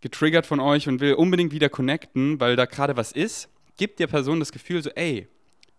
[0.00, 4.06] getriggert von euch und will unbedingt wieder connecten, weil da gerade was ist, gibt der
[4.08, 5.28] Person das Gefühl, so, ey,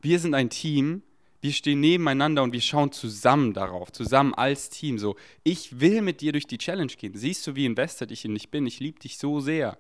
[0.02, 1.02] wir sind ein Team,
[1.39, 4.97] wir stehen nebeneinander und wir schauen zusammen darauf, zusammen als Team.
[4.97, 7.13] So, ich will mit dir durch die Challenge gehen.
[7.15, 8.65] Siehst du, wie invested ich in dich bin?
[8.65, 9.78] Ich liebe dich so sehr.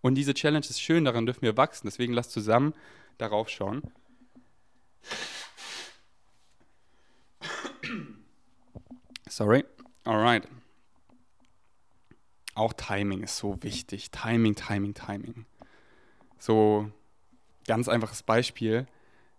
[0.00, 1.86] Und diese Challenge ist schön, daran dürfen wir wachsen.
[1.86, 2.74] Deswegen lass zusammen
[3.16, 3.82] darauf schauen.
[9.28, 9.64] Sorry.
[10.04, 10.46] Alright.
[12.54, 14.10] Auch Timing ist so wichtig.
[14.10, 15.46] Timing, Timing, Timing.
[16.38, 16.90] So
[17.66, 18.86] ganz einfaches Beispiel.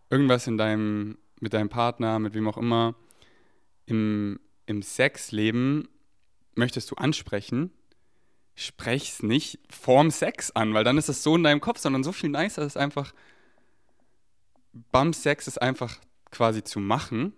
[0.09, 2.95] Irgendwas in deinem mit deinem Partner, mit wem auch immer,
[3.85, 5.87] im, im Sexleben
[6.55, 7.71] möchtest du ansprechen,
[8.55, 12.11] sprech's nicht vorm Sex an, weil dann ist es so in deinem Kopf, sondern so
[12.11, 13.13] viel nicer ist einfach,
[14.91, 15.97] beim Sex ist einfach
[16.31, 17.33] quasi zu machen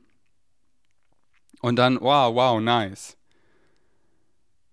[1.62, 3.18] und dann, wow, wow, nice.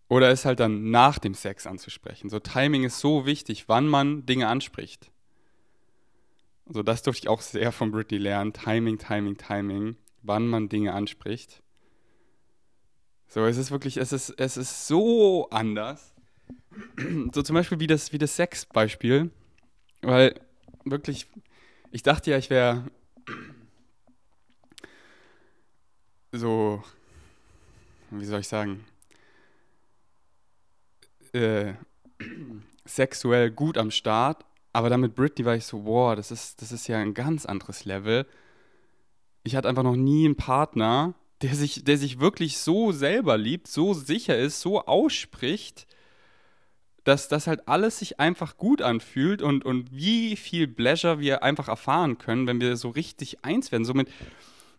[0.08, 2.30] Oder es halt dann nach dem Sex anzusprechen.
[2.30, 5.10] So Timing ist so wichtig, wann man Dinge anspricht.
[6.68, 8.52] Also das durfte ich auch sehr von Britney lernen.
[8.52, 11.62] Timing, Timing, Timing, wann man Dinge anspricht.
[13.26, 16.14] So, es ist wirklich, es ist, es ist so anders.
[17.32, 19.30] So zum Beispiel wie das, wie das Sex-Beispiel.
[20.02, 20.40] Weil
[20.84, 21.26] wirklich,
[21.90, 22.84] ich dachte ja, ich wäre
[26.32, 26.82] so,
[28.10, 28.84] wie soll ich sagen,
[31.32, 31.74] äh,
[32.84, 36.72] sexuell gut am Start, aber dann mit Britney war ich so, wow, das ist, das
[36.72, 38.26] ist ja ein ganz anderes Level.
[39.42, 43.68] Ich hatte einfach noch nie einen Partner, der sich, der sich wirklich so selber liebt,
[43.68, 45.86] so sicher ist, so ausspricht,
[47.04, 51.68] dass das halt alles sich einfach gut anfühlt und, und wie viel Pleasure wir einfach
[51.68, 53.84] erfahren können, wenn wir so richtig eins werden.
[53.84, 54.08] So mit,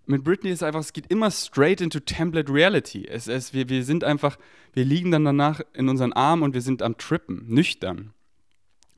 [0.05, 3.07] mit Britney ist einfach, es geht immer straight into Template Reality.
[3.07, 4.37] Es, es, wir, wir sind einfach,
[4.73, 8.13] wir liegen dann danach in unseren Armen und wir sind am Trippen, nüchtern.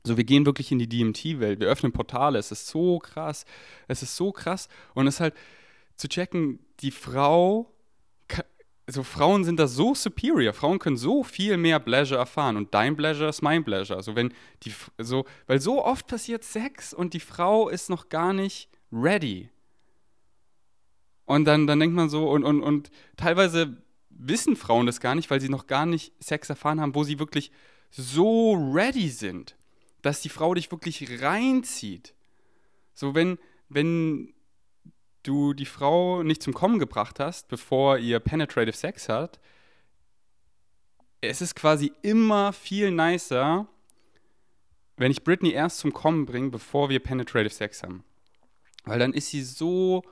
[0.04, 3.44] So, wir gehen wirklich in die DMT-Welt, wir öffnen Portale, es ist so krass,
[3.86, 4.68] es ist so krass.
[4.94, 5.34] Und es ist halt
[5.96, 7.72] zu checken, die Frau,
[8.86, 12.96] also Frauen sind da so superior, Frauen können so viel mehr Pleasure erfahren und dein
[12.96, 13.96] Pleasure ist mein Pleasure.
[13.96, 14.34] Also wenn
[14.64, 19.50] die, so, weil so oft passiert Sex und die Frau ist noch gar nicht ready.
[21.26, 23.76] Und dann, dann denkt man so, und, und, und teilweise
[24.10, 27.20] wissen Frauen das gar nicht, weil sie noch gar nicht Sex erfahren haben, wo sie
[27.20, 27.52] wirklich
[27.90, 29.56] so ready sind
[30.02, 32.14] dass die Frau dich wirklich reinzieht.
[32.92, 33.38] So, wenn,
[33.68, 34.34] wenn
[35.22, 39.40] du die Frau nicht zum Kommen gebracht hast, bevor ihr Penetrative Sex hat,
[41.20, 43.68] es ist quasi immer viel nicer,
[44.96, 48.04] wenn ich Britney erst zum Kommen bringe, bevor wir Penetrative Sex haben.
[48.84, 50.02] Weil dann ist sie so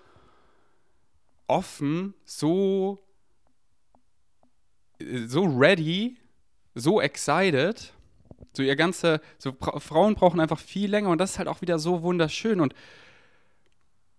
[1.48, 3.04] offen, so,
[5.00, 6.16] so ready,
[6.76, 7.92] so excited
[8.52, 11.78] so ihr ganze, so Frauen brauchen einfach viel länger und das ist halt auch wieder
[11.78, 12.74] so wunderschön und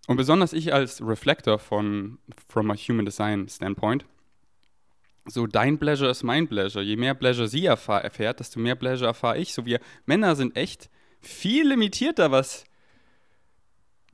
[0.08, 2.18] und besonders ich als Reflektor von
[2.50, 4.06] from a human design standpoint,
[5.26, 6.84] so dein Pleasure ist mein Pleasure.
[6.84, 9.54] Je mehr Pleasure sie erfahr, erfährt, desto mehr Pleasure erfahre ich.
[9.54, 10.90] So wir Männer sind echt
[11.20, 12.66] viel limitierter, was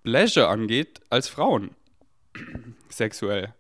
[0.04, 1.72] Pleasure angeht, als Frauen
[2.90, 3.54] sexuell.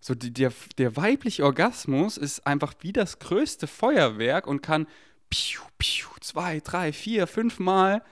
[0.00, 4.86] So die, der, der weibliche Orgasmus ist einfach wie das größte Feuerwerk und kann
[5.34, 8.04] piu, piu, zwei, drei, vier, fünf Mal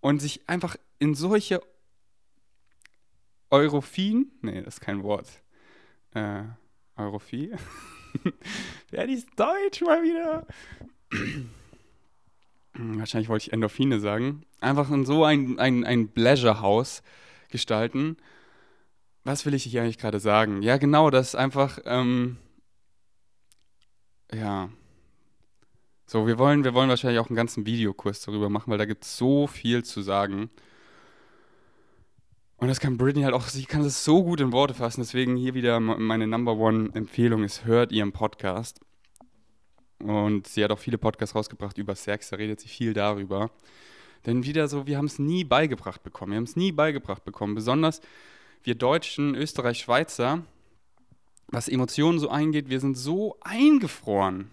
[0.00, 1.60] und sich einfach in solche
[3.50, 5.28] Europhien, nee, das ist kein Wort,
[6.14, 6.44] äh,
[6.96, 7.52] Europhie,
[8.92, 10.46] ja, die ist deutsch mal wieder.
[12.74, 14.44] Wahrscheinlich wollte ich Endorphine sagen.
[14.60, 17.02] Einfach in so ein, ein, ein Pleasure-Haus
[17.48, 18.16] gestalten.
[19.24, 20.62] Was will ich hier eigentlich gerade sagen?
[20.62, 22.36] Ja, genau, das ist einfach, ähm,
[24.32, 24.70] ja,
[26.10, 29.04] so, wir wollen, wir wollen wahrscheinlich auch einen ganzen Videokurs darüber machen, weil da gibt
[29.04, 30.50] es so viel zu sagen.
[32.56, 35.02] Und das kann Britney halt auch, sie kann das so gut in Worte fassen.
[35.02, 38.80] Deswegen hier wieder meine Number One Empfehlung ist, hört ihren Podcast.
[40.00, 43.52] Und sie hat auch viele Podcasts rausgebracht über Sex, da redet sie viel darüber.
[44.26, 46.32] Denn wieder so, wir haben es nie beigebracht bekommen.
[46.32, 47.54] Wir haben es nie beigebracht bekommen.
[47.54, 48.00] Besonders
[48.64, 50.42] wir Deutschen, Österreich, Schweizer,
[51.46, 54.50] was Emotionen so eingeht, wir sind so eingefroren.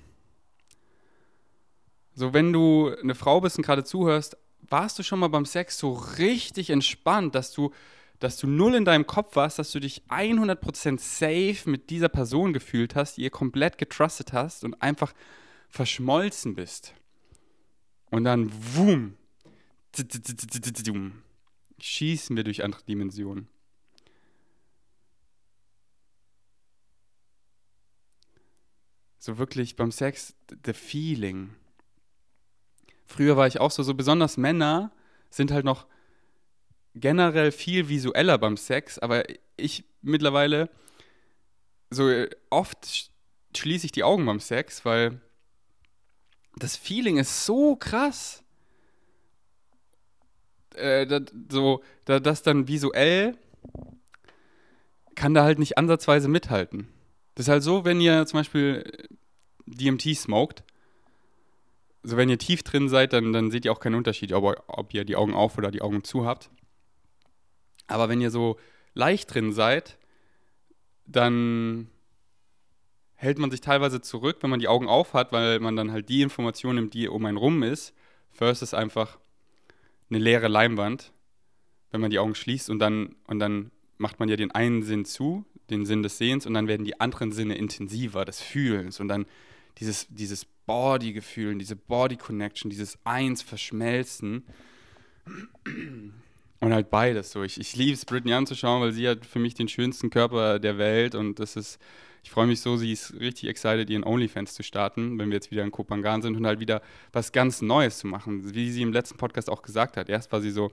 [2.17, 5.77] So, wenn du eine Frau bist und gerade zuhörst, warst du schon mal beim Sex
[5.77, 7.71] so richtig entspannt, dass du,
[8.17, 12.53] dass du null in deinem Kopf warst, dass du dich 100% safe mit dieser Person
[12.53, 15.13] gefühlt hast, ihr komplett getrustet hast und einfach
[15.69, 16.95] verschmolzen bist.
[18.09, 19.15] Und dann, wum,
[21.77, 23.47] schießen wir durch andere Dimensionen.
[29.19, 30.33] So wirklich beim Sex,
[30.65, 31.51] the feeling.
[33.07, 34.91] Früher war ich auch so, so besonders Männer
[35.29, 35.87] sind halt noch
[36.93, 39.23] generell viel visueller beim Sex, aber
[39.55, 40.69] ich mittlerweile
[41.89, 42.11] so
[42.49, 43.11] oft
[43.55, 45.21] schließe ich die Augen beim Sex, weil
[46.57, 48.43] das Feeling ist so krass.
[50.75, 53.37] Äh, das, so, das dann visuell
[55.15, 56.87] kann da halt nicht ansatzweise mithalten.
[57.35, 59.07] Das ist halt so, wenn ihr zum Beispiel
[59.65, 60.63] DMT smoked
[62.07, 64.93] also wenn ihr tief drin seid, dann, dann seht ihr auch keinen Unterschied, ob, ob
[64.93, 66.49] ihr die Augen auf oder die Augen zu habt.
[67.87, 68.55] Aber wenn ihr so
[68.93, 69.97] leicht drin seid,
[71.05, 71.89] dann
[73.15, 76.07] hält man sich teilweise zurück, wenn man die Augen auf hat, weil man dann halt
[76.07, 77.93] die Informationen nimmt, die um einen rum ist,
[78.31, 79.19] versus einfach
[80.09, 81.11] eine leere Leinwand,
[81.91, 85.03] wenn man die Augen schließt und dann, und dann macht man ja den einen Sinn
[85.03, 89.09] zu, den Sinn des Sehens, und dann werden die anderen Sinne intensiver, des Fühlens und
[89.09, 89.25] dann
[89.77, 94.45] dieses, dieses Body-Gefühl, diese Body-Connection, dieses Eins verschmelzen.
[96.59, 97.43] Und halt beides so.
[97.43, 100.77] Ich, ich liebe es, Britney anzuschauen, weil sie hat für mich den schönsten Körper der
[100.77, 101.79] Welt und das ist,
[102.23, 105.51] ich freue mich so, sie ist richtig excited, ihren OnlyFans zu starten, wenn wir jetzt
[105.51, 106.81] wieder in Kopangan sind und halt wieder
[107.13, 108.53] was ganz Neues zu machen.
[108.53, 110.09] Wie sie im letzten Podcast auch gesagt hat.
[110.09, 110.71] Erst war sie so,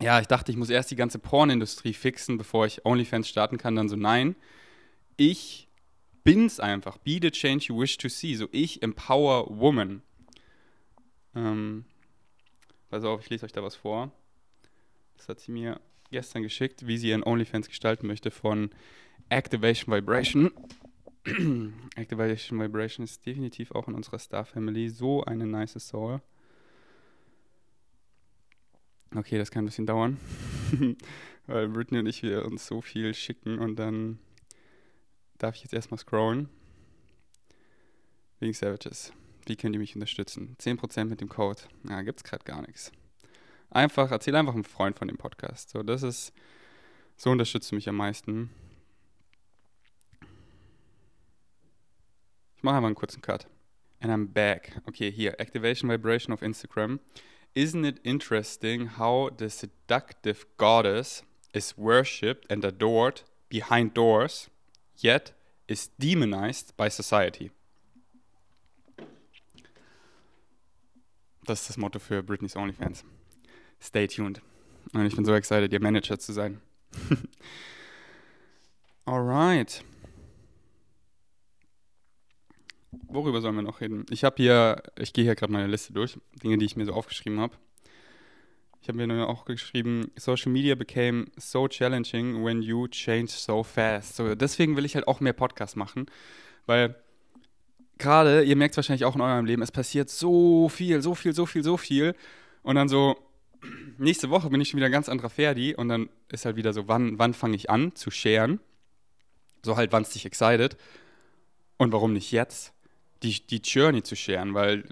[0.00, 3.76] ja, ich dachte, ich muss erst die ganze Pornindustrie fixen, bevor ich OnlyFans starten kann.
[3.76, 4.34] Dann so, nein,
[5.16, 5.68] ich
[6.24, 6.98] bin's einfach.
[6.98, 8.34] Be the change you wish to see.
[8.34, 10.02] So, ich empower woman.
[11.34, 11.84] Ähm,
[12.90, 14.12] pass auf, ich lese euch da was vor.
[15.16, 15.80] Das hat sie mir
[16.10, 18.70] gestern geschickt, wie sie ihren OnlyFans gestalten möchte von
[19.28, 20.50] Activation Vibration.
[21.96, 26.20] Activation Vibration ist definitiv auch in unserer Star Family so eine nice Soul.
[29.14, 30.18] Okay, das kann ein bisschen dauern,
[31.46, 34.18] weil Britney und ich wir uns so viel schicken und dann
[35.42, 36.48] darf ich jetzt erstmal scrollen.
[38.38, 39.12] Wegen Savages.
[39.46, 40.56] Wie könnt ihr mich unterstützen?
[40.60, 41.62] 10% mit dem Code.
[41.88, 42.92] Ja, gibt's gerade gar nichts.
[43.70, 45.70] Einfach, erzähl einfach einem Freund von dem Podcast.
[45.70, 46.32] So, das ist,
[47.16, 48.50] so unterstützt du mich am meisten.
[52.56, 53.48] Ich mache einfach einen kurzen Cut.
[54.00, 54.80] And I'm back.
[54.86, 57.00] Okay, hier, Activation Vibration auf Instagram.
[57.54, 64.50] Isn't it interesting how the seductive goddess is worshipped and adored behind doors,
[65.02, 65.34] yet
[65.66, 67.50] is demonized by society?
[71.44, 73.04] Das ist das Motto für Britney's OnlyFans.
[73.80, 74.40] Stay tuned.
[74.92, 76.60] Und ich bin so excited, ihr Manager zu sein.
[79.04, 79.84] Alright.
[83.12, 84.06] worüber sollen wir noch reden?
[84.10, 86.92] Ich habe hier, ich gehe hier gerade meine Liste durch, Dinge, die ich mir so
[86.92, 87.54] aufgeschrieben habe.
[88.82, 93.62] Ich habe mir nur auch geschrieben, Social Media became so challenging when you change so
[93.62, 94.16] fast.
[94.16, 96.06] So, deswegen will ich halt auch mehr Podcasts machen,
[96.66, 96.96] weil
[97.98, 101.32] gerade, ihr merkt es wahrscheinlich auch in eurem Leben, es passiert so viel, so viel,
[101.32, 102.14] so viel, so viel.
[102.62, 103.16] Und dann so,
[103.98, 106.72] nächste Woche bin ich schon wieder ein ganz anderer Ferdi und dann ist halt wieder
[106.72, 108.58] so, wann, wann fange ich an zu sharen?
[109.64, 110.76] So halt, wann es dich excited.
[111.78, 112.74] Und warum nicht jetzt?
[113.22, 114.84] die, die Journey zu scheren, weil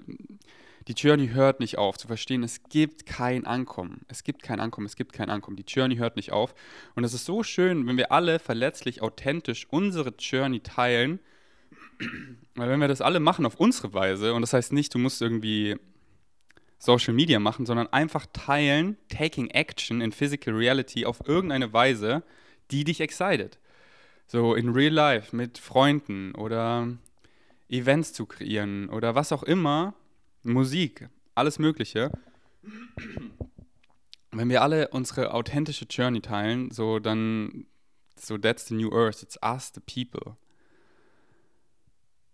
[0.87, 4.01] die Journey hört nicht auf, zu verstehen, es gibt kein Ankommen.
[4.07, 5.57] Es gibt kein Ankommen, es gibt kein Ankommen.
[5.57, 6.55] Die Journey hört nicht auf.
[6.95, 11.19] Und es ist so schön, wenn wir alle verletzlich, authentisch unsere Journey teilen.
[12.55, 15.21] Weil wenn wir das alle machen auf unsere Weise, und das heißt nicht, du musst
[15.21, 15.77] irgendwie
[16.79, 22.23] Social Media machen, sondern einfach teilen, taking action in physical reality auf irgendeine Weise,
[22.71, 23.59] die dich excited.
[24.25, 26.87] So in real life mit Freunden oder
[27.69, 29.93] Events zu kreieren oder was auch immer,
[30.43, 32.11] Musik, alles Mögliche.
[34.31, 37.65] Wenn wir alle unsere authentische Journey teilen, so dann,
[38.15, 40.37] so that's the new earth, it's us, the people.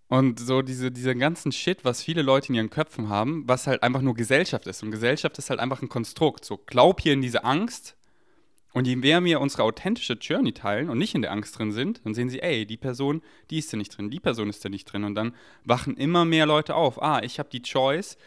[0.09, 3.83] Und so diese, diese ganzen Shit, was viele Leute in ihren Köpfen haben, was halt
[3.83, 4.81] einfach nur Gesellschaft ist.
[4.81, 6.45] Und Gesellschaft ist halt einfach ein Konstrukt.
[6.45, 7.96] So, glaub hier in diese Angst,
[8.77, 11.99] und je mehr wir unsere authentische Journey teilen und nicht in der Angst drin sind,
[12.05, 14.69] dann sehen sie, ey, die Person, die ist da nicht drin, die Person ist da
[14.69, 15.03] nicht drin.
[15.03, 17.01] Und dann wachen immer mehr Leute auf.
[17.01, 18.19] Ah, ich habe die Choice,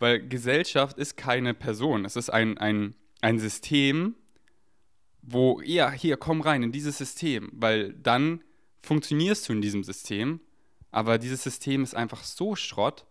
[0.00, 2.04] weil Gesellschaft ist keine Person.
[2.04, 4.16] Es ist ein, ein, ein System,
[5.22, 8.42] wo, ja, hier, komm rein in dieses System, weil dann
[8.82, 10.40] funktionierst du in diesem System.
[10.90, 13.06] Aber dieses System ist einfach so Schrott,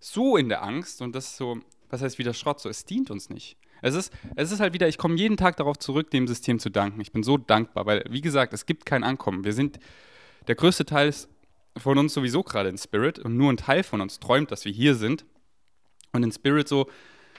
[0.00, 2.58] so in der Angst und das ist so, was heißt wieder Schrott?
[2.58, 3.58] So, es dient uns nicht.
[3.82, 6.70] Es ist, es ist halt wieder, ich komme jeden Tag darauf zurück, dem System zu
[6.70, 7.00] danken.
[7.00, 9.44] Ich bin so dankbar, weil, wie gesagt, es gibt kein Ankommen.
[9.44, 9.78] Wir sind,
[10.46, 11.28] der größte Teil ist
[11.76, 14.72] von uns sowieso gerade in Spirit und nur ein Teil von uns träumt, dass wir
[14.72, 15.24] hier sind.
[16.12, 16.88] Und in Spirit so,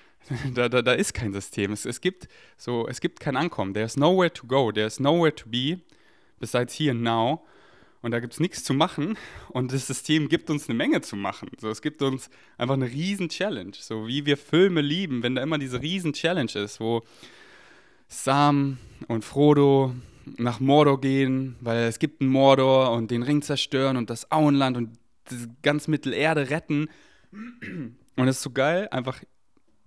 [0.54, 1.72] da, da, da ist kein System.
[1.72, 2.28] Es, es, gibt
[2.58, 3.74] so, es gibt kein Ankommen.
[3.74, 5.80] There's nowhere to go, there's nowhere to be,
[6.40, 7.44] besides here and now
[8.04, 9.18] und da gibt es nichts zu machen
[9.50, 11.50] und das System gibt uns eine Menge zu machen.
[11.60, 15.42] So, es gibt uns einfach eine riesen Challenge, so wie wir Filme lieben, wenn da
[15.42, 17.02] immer diese riesen Challenge ist, wo
[18.10, 19.96] Sam und Frodo
[20.38, 24.78] nach Mordor gehen, weil es gibt einen Mordor und den Ring zerstören und das Auenland
[24.78, 24.98] und
[25.62, 26.90] ganz Mittelerde retten.
[27.32, 29.24] Und es ist so geil, einfach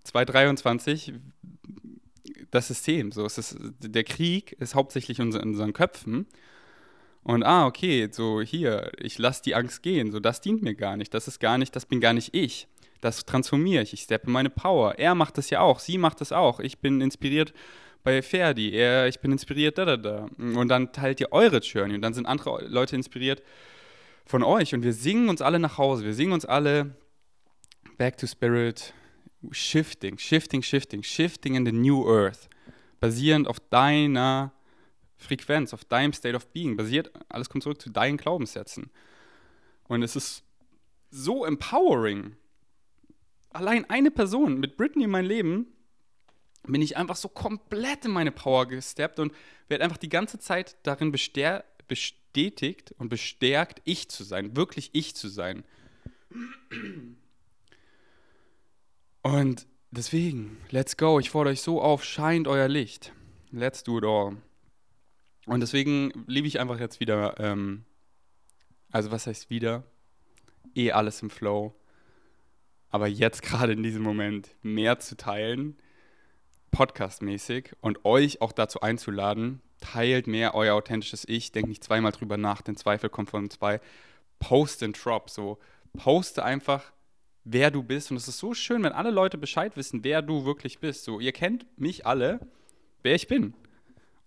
[0.05, 1.13] 2023
[2.51, 3.13] das System.
[3.13, 6.27] So, es ist, der Krieg ist hauptsächlich in unseren Köpfen
[7.27, 10.97] und ah, okay, so hier, ich lasse die Angst gehen, so das dient mir gar
[10.97, 12.69] nicht, das ist gar nicht, das bin gar nicht ich.
[13.01, 14.95] Das transformiere ich, ich steppe meine Power.
[14.97, 16.61] Er macht das ja auch, sie macht das auch.
[16.61, 17.53] Ich bin inspiriert
[18.05, 20.29] bei Ferdi, er, ich bin inspiriert da, da, da.
[20.39, 23.43] Und dann teilt ihr eure Journey und dann sind andere Leute inspiriert
[24.25, 26.95] von euch und wir singen uns alle nach Hause, wir singen uns alle
[27.99, 28.95] back to spirit,
[29.51, 32.49] shifting, shifting, shifting, shifting in the new earth,
[33.01, 34.53] basierend auf deiner
[35.19, 37.11] Frequenz, auf deinem State of Being basiert.
[37.29, 38.91] Alles kommt zurück zu deinen Glaubenssätzen.
[39.85, 40.43] Und es ist
[41.11, 42.37] so empowering.
[43.51, 45.67] Allein eine Person mit Britney in mein Leben
[46.67, 49.33] bin ich einfach so komplett in meine Power gesteppt und
[49.69, 55.29] werde einfach die ganze Zeit darin bestätigt und bestärkt, ich zu sein, wirklich ich zu
[55.29, 55.65] sein.
[59.23, 61.19] Und deswegen, let's go.
[61.21, 63.13] Ich fordere euch so auf, scheint euer Licht.
[63.53, 64.37] Let's do it all.
[65.47, 67.85] Und deswegen liebe ich einfach jetzt wieder, ähm,
[68.91, 69.85] also was heißt wieder?
[70.75, 71.75] Eh alles im Flow.
[72.91, 75.77] Aber jetzt gerade in diesem Moment mehr zu teilen,
[76.73, 82.37] podcastmäßig und euch auch dazu einzuladen, teilt mehr euer authentisches Ich, denkt nicht zweimal drüber
[82.37, 83.81] nach, denn Zweifel kommt von zwei.
[84.41, 85.59] Post and drop, so
[85.97, 86.93] poste einfach,
[87.45, 88.11] wer du bist.
[88.11, 91.05] Und es ist so schön, wenn alle Leute Bescheid wissen, wer du wirklich bist.
[91.05, 92.41] So, ihr kennt mich alle,
[93.03, 93.55] wer ich bin.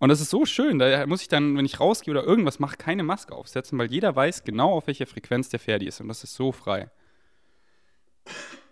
[0.00, 2.78] Und das ist so schön, da muss ich dann, wenn ich rausgehe oder irgendwas mache,
[2.78, 6.00] keine Maske aufsetzen, weil jeder weiß genau, auf welcher Frequenz der Ferdi ist.
[6.00, 6.90] Und das ist so frei.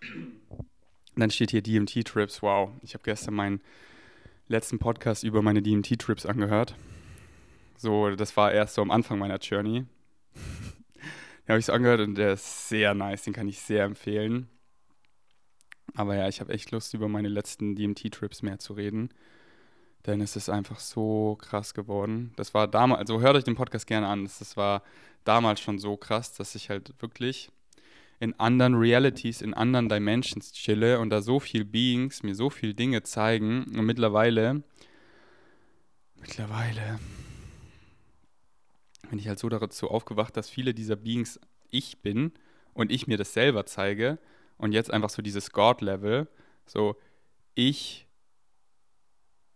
[0.03, 2.41] Und dann steht hier DMT-Trips.
[2.43, 3.61] Wow, ich habe gestern meinen
[4.47, 6.75] letzten Podcast über meine DMT-Trips angehört.
[7.77, 9.85] So, das war erst so am Anfang meiner Journey.
[10.35, 14.49] den habe ich so angehört und der ist sehr nice, den kann ich sehr empfehlen.
[15.95, 19.11] Aber ja, ich habe echt Lust, über meine letzten DMT-Trips mehr zu reden.
[20.07, 22.33] Denn es ist einfach so krass geworden.
[22.37, 24.25] Das war damals, also hört euch den Podcast gerne an.
[24.25, 24.83] Das war
[25.25, 27.51] damals schon so krass, dass ich halt wirklich
[28.21, 32.75] in anderen Realities, in anderen Dimensions chille und da so viel Beings mir so viele
[32.75, 33.65] Dinge zeigen.
[33.65, 34.63] Und mittlerweile,
[36.21, 36.99] mittlerweile
[39.09, 41.39] bin ich halt so dazu aufgewacht, dass viele dieser Beings
[41.71, 42.33] ich bin
[42.75, 44.19] und ich mir das selber zeige
[44.57, 46.29] und jetzt einfach so dieses God-Level,
[46.67, 46.97] so
[47.55, 48.08] ich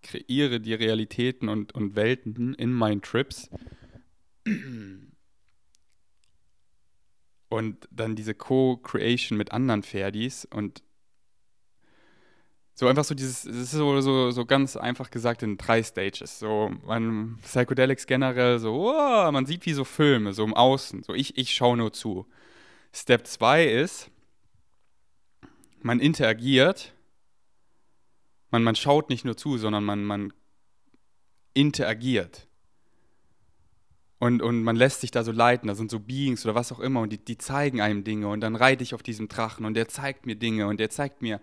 [0.02, 3.50] kreiere die Realitäten und, und Welten in meinen Trips
[7.48, 10.82] und dann diese Co-Creation mit anderen Ferdis und
[12.74, 16.38] so einfach so dieses, es ist so, so, so ganz einfach gesagt in drei Stages.
[16.38, 21.02] So, man, Psychedelics generell, so, oh, man sieht wie so Filme, so im Außen.
[21.02, 22.26] So, ich, ich schaue nur zu.
[22.92, 24.10] Step 2 ist,
[25.82, 26.94] man interagiert.
[28.52, 30.32] Man, man schaut nicht nur zu, sondern man, man
[31.54, 32.46] interagiert.
[34.18, 36.78] Und, und man lässt sich da so leiten, da sind so Beings oder was auch
[36.78, 39.74] immer und die, die zeigen einem Dinge und dann reite ich auf diesem Drachen und
[39.74, 41.40] der zeigt mir Dinge und der zeigt mir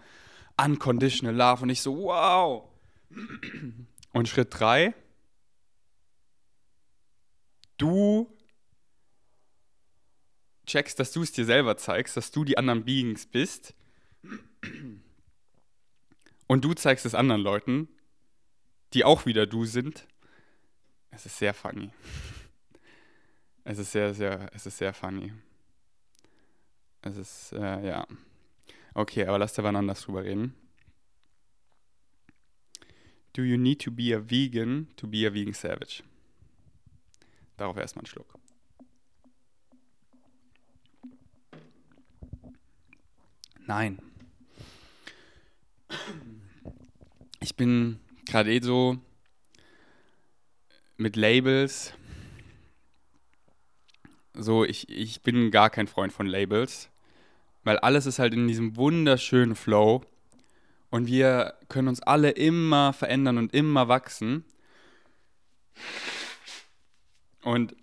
[0.55, 2.69] unconditional love und ich so, wow.
[4.13, 4.93] Und Schritt drei,
[7.77, 8.33] du
[10.65, 13.73] checkst, dass du es dir selber zeigst, dass du die anderen Beings bist
[16.49, 17.87] und du zeigst es anderen Leuten,
[18.93, 20.07] die auch wieder du sind.
[21.11, 21.91] Es ist sehr funny.
[23.63, 25.31] Es ist sehr, sehr, es ist sehr funny.
[27.03, 28.07] Es ist, äh, ja.
[28.95, 30.55] Okay, aber lass da wann anders drüber reden.
[33.33, 36.01] Do you need to be a vegan to be a vegan savage?
[37.57, 38.33] Darauf erstmal einen Schluck.
[43.67, 44.08] Nein.
[47.39, 48.97] Ich bin gerade eh so
[50.97, 51.93] mit Labels
[54.41, 56.89] so, ich, ich bin gar kein Freund von Labels,
[57.63, 60.01] weil alles ist halt in diesem wunderschönen Flow
[60.89, 64.45] und wir können uns alle immer verändern und immer wachsen.
[67.43, 67.75] Und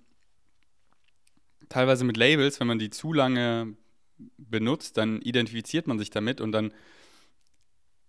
[1.68, 3.76] teilweise mit Labels, wenn man die zu lange
[4.38, 6.72] benutzt, dann identifiziert man sich damit und dann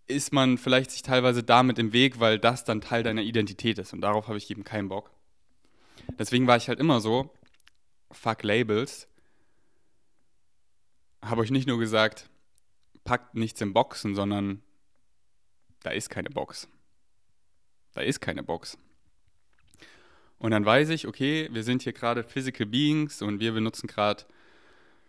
[0.07, 3.93] ist man vielleicht sich teilweise damit im Weg, weil das dann Teil deiner Identität ist
[3.93, 5.11] und darauf habe ich eben keinen Bock.
[6.17, 7.33] Deswegen war ich halt immer so,
[8.11, 9.07] fuck Labels,
[11.21, 12.29] habe euch nicht nur gesagt,
[13.03, 14.61] packt nichts in Boxen, sondern
[15.83, 16.67] da ist keine Box.
[17.93, 18.77] Da ist keine Box.
[20.39, 24.25] Und dann weiß ich, okay, wir sind hier gerade Physical Beings und wir benutzen gerade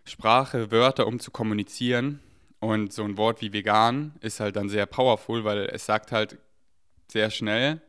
[0.03, 2.19] Sprache, Wörter, um zu kommunizieren.
[2.59, 6.37] Und so ein Wort wie vegan ist halt dann sehr powerful, weil es sagt halt
[7.07, 7.81] sehr schnell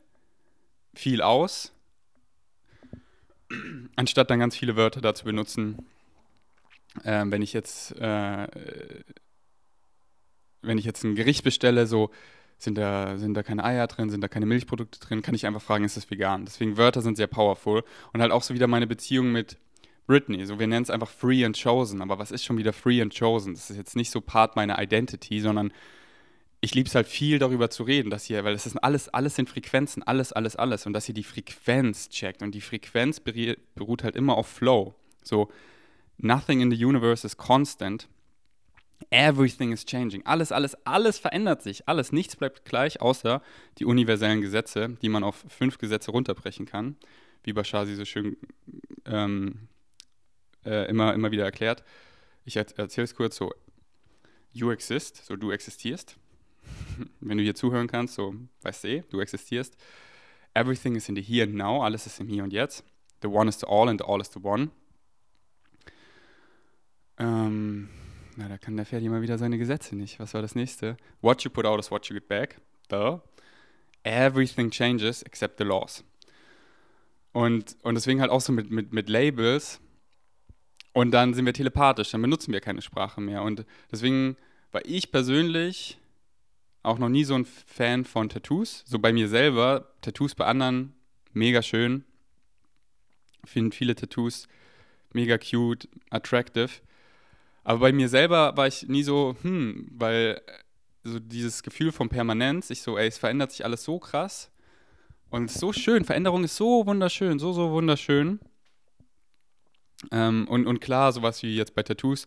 [0.94, 1.72] viel aus
[3.96, 5.86] anstatt dann ganz viele Wörter dazu benutzen,
[7.04, 8.46] äh, wenn ich jetzt, äh,
[10.62, 12.10] wenn ich jetzt ein Gericht bestelle, so
[12.58, 15.62] sind da, sind da keine Eier drin, sind da keine Milchprodukte drin, kann ich einfach
[15.62, 16.44] fragen, ist das vegan?
[16.44, 19.56] Deswegen Wörter sind sehr powerful und halt auch so wieder meine Beziehung mit
[20.10, 20.44] Britney.
[20.44, 23.16] So, wir nennen es einfach Free and Chosen, aber was ist schon wieder Free and
[23.16, 23.54] Chosen?
[23.54, 25.72] Das ist jetzt nicht so Part meiner Identity, sondern
[26.60, 29.36] ich liebe es halt viel darüber zu reden, dass ihr, weil es ist alles, alles
[29.36, 30.84] sind Frequenzen, alles, alles, alles.
[30.84, 32.42] Und dass ihr die Frequenz checkt.
[32.42, 34.96] Und die Frequenz beruht halt immer auf Flow.
[35.22, 35.48] So,
[36.18, 38.08] nothing in the universe is constant.
[39.10, 40.26] Everything is changing.
[40.26, 41.88] Alles, alles, alles verändert sich.
[41.88, 43.42] Alles, nichts bleibt gleich, außer
[43.78, 46.96] die universellen Gesetze, die man auf fünf Gesetze runterbrechen kann,
[47.44, 48.36] wie Bashasi so schön
[49.06, 49.68] ähm,
[50.64, 51.84] äh, immer, immer wieder erklärt.
[52.44, 53.52] Ich erzähle es kurz so.
[54.52, 56.16] You exist, so du existierst.
[57.20, 59.76] Wenn du hier zuhören kannst, so weißt du eh, du existierst.
[60.54, 62.84] Everything is in the here and now, alles ist im Hier und Jetzt.
[63.22, 64.70] The one is the all and the all is the one.
[67.18, 67.88] Ähm,
[68.36, 70.18] na, da kann der Ferdi mal wieder seine Gesetze nicht.
[70.18, 70.96] Was war das nächste?
[71.20, 72.60] What you put out is what you get back.
[72.88, 73.18] The.
[74.02, 76.02] Everything changes except the laws.
[77.32, 79.80] Und, und deswegen halt auch so mit, mit, mit Labels.
[80.92, 83.42] Und dann sind wir telepathisch, dann benutzen wir keine Sprache mehr.
[83.42, 84.36] Und deswegen
[84.72, 85.98] war ich persönlich
[86.82, 88.84] auch noch nie so ein Fan von Tattoos.
[88.86, 90.94] So bei mir selber, Tattoos bei anderen,
[91.32, 92.04] mega schön.
[93.44, 94.48] Finde viele Tattoos
[95.12, 96.70] mega cute, attractive.
[97.64, 100.40] Aber bei mir selber war ich nie so, hm, weil
[101.04, 104.50] so dieses Gefühl von Permanenz, ich so, ey, es verändert sich alles so krass
[105.30, 106.04] und es ist so schön.
[106.04, 108.40] Veränderung ist so wunderschön, so, so wunderschön.
[110.10, 112.26] Ähm, und, und klar, sowas wie jetzt bei Tattoos,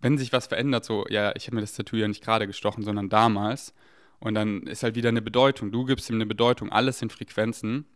[0.00, 2.84] wenn sich was verändert, so, ja, ich habe mir das Tattoo ja nicht gerade gestochen,
[2.84, 3.74] sondern damals.
[4.18, 5.72] Und dann ist halt wieder eine Bedeutung.
[5.72, 6.70] Du gibst ihm eine Bedeutung.
[6.70, 7.86] Alles sind Frequenzen.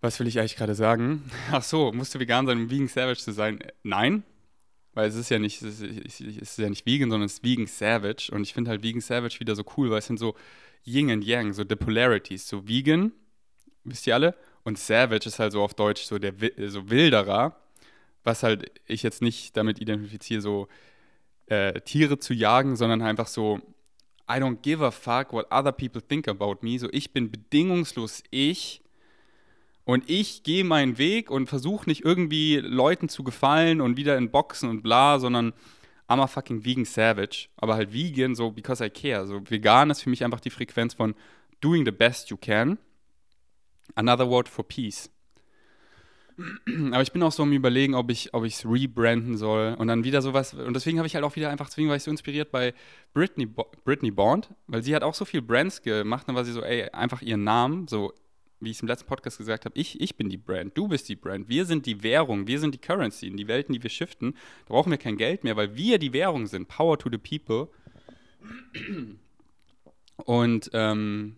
[0.00, 1.30] Was will ich eigentlich gerade sagen?
[1.50, 3.58] Ach so, musst du vegan sein, um Vegan Savage zu sein?
[3.82, 4.22] Nein,
[4.92, 7.44] weil es ist ja nicht, es ist, es ist ja nicht Vegan, sondern es ist
[7.44, 8.30] Vegan Savage.
[8.32, 10.34] Und ich finde halt Vegan Savage wieder so cool, weil es sind so
[10.84, 12.48] Yin und Yang, so the Polarities.
[12.48, 13.12] So Vegan,
[13.84, 14.34] wisst ihr alle?
[14.64, 16.34] Und Savage ist halt so auf Deutsch so der
[16.68, 17.56] so Wilderer,
[18.24, 20.68] was halt ich jetzt nicht damit identifiziere, so
[21.46, 23.60] äh, Tiere zu jagen, sondern einfach so,
[24.28, 26.78] I don't give a fuck what other people think about me.
[26.78, 28.82] So, ich bin bedingungslos ich
[29.84, 34.30] und ich gehe meinen Weg und versuche nicht irgendwie Leuten zu gefallen und wieder in
[34.30, 35.52] Boxen und bla, sondern
[36.08, 37.48] I'm a fucking vegan savage.
[37.56, 39.26] Aber halt vegan, so because I care.
[39.26, 41.14] So vegan ist für mich einfach die Frequenz von
[41.60, 42.78] doing the best you can.
[43.94, 45.10] Another word for peace.
[46.92, 50.22] Aber ich bin auch so am überlegen, ob ich es rebranden soll und dann wieder
[50.22, 52.72] sowas und deswegen habe ich halt auch wieder einfach deswegen war ich so inspiriert bei
[53.12, 56.62] Britney Britney Bond, weil sie hat auch so viel Brands gemacht, dann war sie so
[56.62, 58.14] ey, einfach ihren Namen so
[58.60, 61.08] wie ich es im letzten Podcast gesagt habe, ich, ich bin die Brand, du bist
[61.08, 63.90] die Brand, wir sind die Währung, wir sind die Currency, in die Welten, die wir
[63.90, 64.34] shiften.
[64.66, 66.68] Da brauchen wir kein Geld mehr, weil wir die Währung sind.
[66.68, 67.68] Power to the people.
[70.16, 71.36] Und ähm,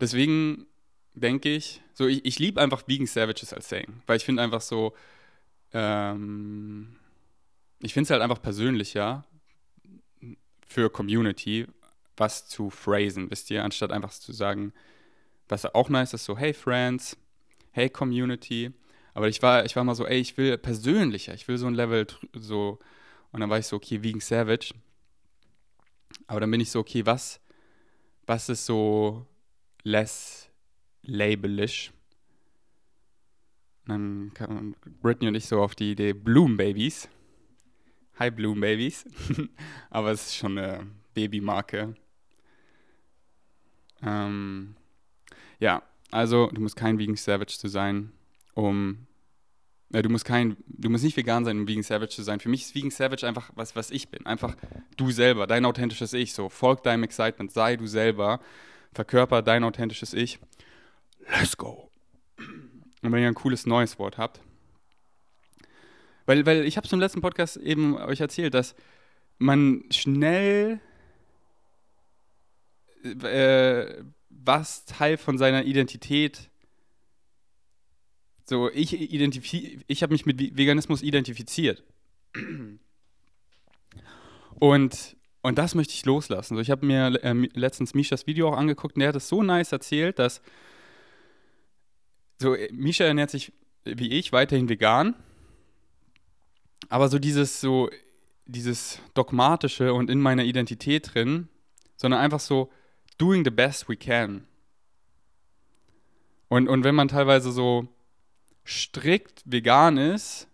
[0.00, 0.66] deswegen
[1.14, 4.60] denke ich, so ich, ich liebe einfach Vegan Savages als Saying, weil ich finde einfach
[4.60, 4.94] so,
[5.72, 6.96] ähm,
[7.80, 9.24] ich finde es halt einfach persönlicher
[10.66, 11.66] für Community,
[12.16, 14.72] was zu phrasen, wisst ihr, anstatt einfach zu sagen,
[15.48, 17.16] was auch nice ist, so, hey Friends,
[17.72, 18.72] hey Community.
[19.14, 21.74] Aber ich war, ich war mal so, ey, ich will persönlicher, ich will so ein
[21.74, 22.78] Level so.
[23.32, 24.74] Und dann war ich so, okay, Vegan Savage.
[26.26, 27.40] Aber dann bin ich so, okay, was,
[28.26, 29.26] was ist so
[29.82, 30.41] less
[31.02, 31.92] labelish?
[33.86, 37.08] Und dann kamen Britney und ich so auf die Idee Bloom Babies.
[38.18, 39.04] Hi Bloom Babies.
[39.90, 41.94] Aber es ist schon eine Babymarke.
[44.02, 44.76] Ähm,
[45.58, 48.12] ja, also du musst kein Vegan Savage zu sein,
[48.54, 49.06] um
[49.92, 52.40] äh, du musst kein, du musst nicht vegan sein, um Vegan Savage zu sein.
[52.40, 54.26] Für mich ist Vegan Savage einfach was, was ich bin.
[54.26, 54.56] Einfach
[54.96, 56.32] du selber, dein authentisches Ich.
[56.32, 58.40] So, folg deinem Excitement, sei du selber,
[58.92, 60.38] verkörper dein authentisches Ich.
[61.28, 61.90] Let's go.
[62.38, 64.40] Und wenn ihr ein cooles neues Wort habt.
[66.26, 68.74] Weil, weil ich habe es im letzten Podcast eben euch erzählt, dass
[69.38, 70.80] man schnell
[73.02, 76.48] äh, was Teil von seiner Identität
[78.44, 81.82] so ich ich habe mich mit Veganismus identifiziert.
[84.54, 86.54] Und und das möchte ich loslassen.
[86.54, 89.42] So, ich habe mir äh, letztens Mishas Video auch angeguckt und der hat es so
[89.42, 90.40] nice erzählt, dass
[92.42, 93.52] so äh, Misha ernährt sich
[93.84, 95.14] wie ich weiterhin vegan,
[96.88, 97.90] aber so dieses so
[98.46, 101.48] dieses dogmatische und in meiner Identität drin,
[101.96, 102.70] sondern einfach so
[103.18, 104.46] doing the best we can.
[106.48, 107.88] Und, und wenn man teilweise so
[108.66, 110.48] strikt vegan ist,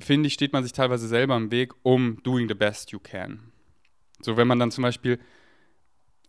[0.00, 3.52] finde ich, steht man sich teilweise selber im Weg, um doing the best you can.
[4.20, 5.18] So, wenn man dann zum Beispiel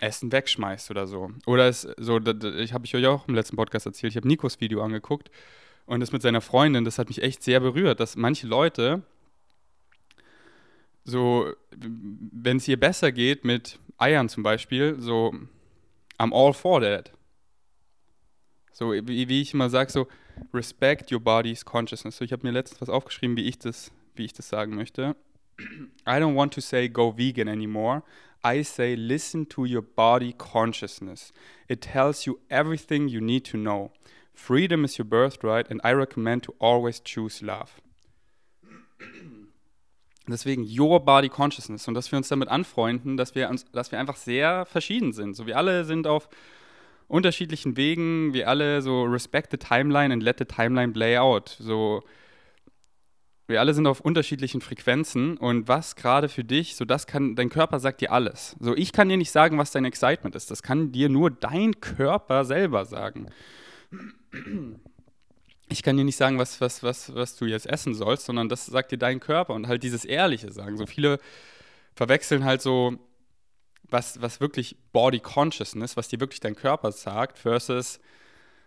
[0.03, 1.31] Essen wegschmeißt oder so.
[1.45, 4.59] Oder es so, ich habe ich euch auch im letzten Podcast erzählt, ich habe Nikos
[4.59, 5.31] Video angeguckt
[5.85, 9.01] und das mit seiner Freundin, das hat mich echt sehr berührt, dass manche Leute
[11.05, 15.33] so, wenn es ihr besser geht mit Eiern zum Beispiel, so,
[16.17, 17.11] I'm all for that.
[18.71, 20.07] So, wie, wie ich immer sage, so,
[20.53, 22.17] respect your body's consciousness.
[22.17, 25.15] So, ich habe mir letztens was aufgeschrieben, wie ich das, wie ich das sagen möchte.
[25.59, 28.03] I don't want to say go vegan anymore.
[28.43, 31.31] I say listen to your body consciousness.
[31.69, 33.91] It tells you everything you need to know.
[34.33, 37.81] Freedom is your birthright and I recommend to always choose love.
[40.27, 43.99] Deswegen Your Body Consciousness und dass wir uns damit anfreunden, dass wir, uns, dass wir
[43.99, 45.35] einfach sehr verschieden sind.
[45.35, 46.29] So wir alle sind auf
[47.07, 51.57] unterschiedlichen Wegen, wir alle so respect the timeline and let the timeline play out.
[51.59, 52.03] So
[53.47, 57.49] wir alle sind auf unterschiedlichen Frequenzen und was gerade für dich, so das kann, dein
[57.49, 58.55] Körper sagt dir alles.
[58.59, 60.49] So ich kann dir nicht sagen, was dein Excitement ist.
[60.49, 63.27] Das kann dir nur dein Körper selber sagen.
[65.69, 68.65] Ich kann dir nicht sagen, was, was, was, was du jetzt essen sollst, sondern das
[68.65, 70.77] sagt dir dein Körper und halt dieses Ehrliche sagen.
[70.77, 71.19] So viele
[71.95, 72.97] verwechseln halt so,
[73.89, 77.99] was, was wirklich Body Consciousness, was dir wirklich dein Körper sagt, versus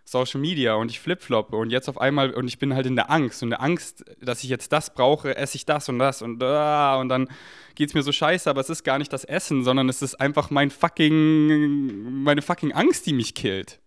[0.08, 3.10] Social Media und ich flipfloppe und jetzt auf einmal und ich bin halt in der
[3.10, 6.40] Angst und der Angst, dass ich jetzt das brauche, esse ich das und das und
[6.40, 7.28] uh, und dann
[7.74, 10.14] geht es mir so scheiße, aber es ist gar nicht das Essen, sondern es ist
[10.20, 13.80] einfach mein fucking meine fucking Angst, die mich killt,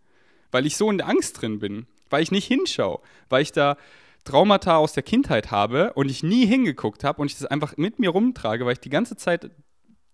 [0.51, 2.99] weil ich so in der Angst drin bin, weil ich nicht hinschaue,
[3.30, 3.78] weil ich da
[4.26, 7.97] Traumata aus der Kindheit habe und ich nie hingeguckt habe und ich das einfach mit
[7.97, 9.51] mir rumtrage, weil ich die ganze Zeit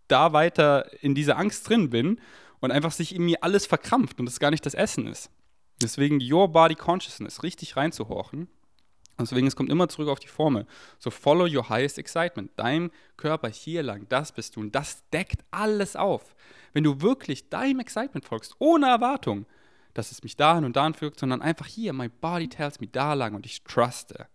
[0.08, 2.20] da weiter in dieser Angst drin bin
[2.60, 5.32] und einfach sich in mir alles verkrampft und es gar nicht das Essen ist.
[5.82, 8.48] Deswegen Your Body Consciousness richtig reinzuhorchen.
[9.20, 10.66] Deswegen, es kommt immer zurück auf die Formel.
[11.00, 12.52] So follow your highest excitement.
[12.58, 14.60] Dein Körper hier lang, das bist du.
[14.60, 16.36] Und das deckt alles auf.
[16.74, 19.46] Wenn du wirklich deinem Excitement folgst, ohne Erwartung,
[19.94, 23.14] dass es mich dahin und dahin führt, sondern einfach hier, my body tells me da
[23.14, 24.28] lang und ich truste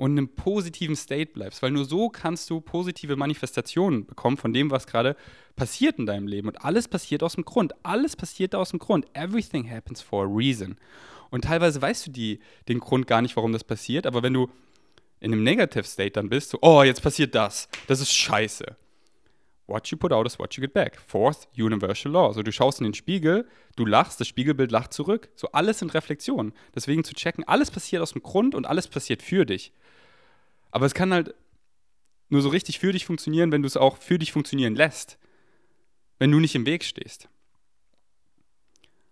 [0.00, 4.54] und in einem positiven State bleibst, weil nur so kannst du positive Manifestationen bekommen von
[4.54, 5.14] dem, was gerade
[5.56, 6.48] passiert in deinem Leben.
[6.48, 7.74] Und alles passiert aus dem Grund.
[7.82, 9.06] Alles passiert aus dem Grund.
[9.12, 10.76] Everything happens for a reason.
[11.28, 14.48] Und teilweise weißt du die, den Grund gar nicht, warum das passiert, aber wenn du
[15.20, 18.76] in einem Negative State dann bist, so, oh, jetzt passiert das, das ist scheiße.
[19.66, 20.98] What you put out is what you get back.
[21.06, 22.32] Fourth Universal Law.
[22.32, 23.46] So, du schaust in den Spiegel,
[23.76, 25.28] du lachst, das Spiegelbild lacht zurück.
[25.36, 26.54] So, alles sind Reflexionen.
[26.74, 29.72] Deswegen zu checken, alles passiert aus dem Grund und alles passiert für dich.
[30.70, 31.34] Aber es kann halt
[32.28, 35.18] nur so richtig für dich funktionieren, wenn du es auch für dich funktionieren lässt.
[36.18, 37.28] Wenn du nicht im Weg stehst.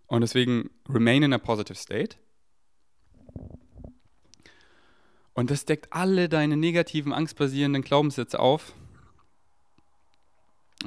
[0.06, 2.16] Und deswegen remain in a positive state.
[5.34, 8.72] Und das deckt alle deine negativen, angstbasierenden Glaubenssätze auf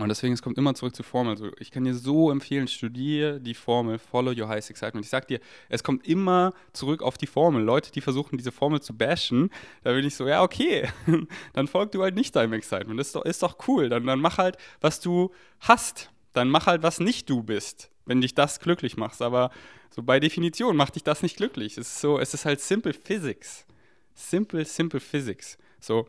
[0.02, 1.32] und deswegen, es kommt immer zurück zur Formel.
[1.32, 5.06] Also ich kann dir so empfehlen, studiere die Formel, follow your highest excitement.
[5.06, 5.40] Ich sag dir,
[5.70, 7.64] es kommt immer zurück auf die Formel.
[7.64, 9.50] Leute, die versuchen, diese Formel zu bashen,
[9.84, 10.90] da bin ich so, ja, okay,
[11.54, 13.00] dann folg du halt nicht deinem Excitement.
[13.00, 13.90] Das ist doch, ist doch cool.
[13.90, 16.12] Dann, dann mach halt, was du hast.
[16.34, 19.22] Dann mach halt, was nicht du bist, wenn dich das glücklich machst.
[19.22, 19.52] Aber
[19.90, 21.78] so bei Definition macht dich das nicht glücklich.
[21.78, 23.66] Es ist so, es ist halt simple physics.
[24.14, 25.58] Simple, simple physics.
[25.80, 26.08] So,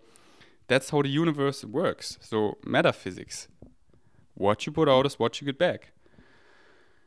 [0.68, 2.18] that's how the universe works.
[2.20, 3.49] So, metaphysics.
[4.35, 5.93] What you put out is what you get back.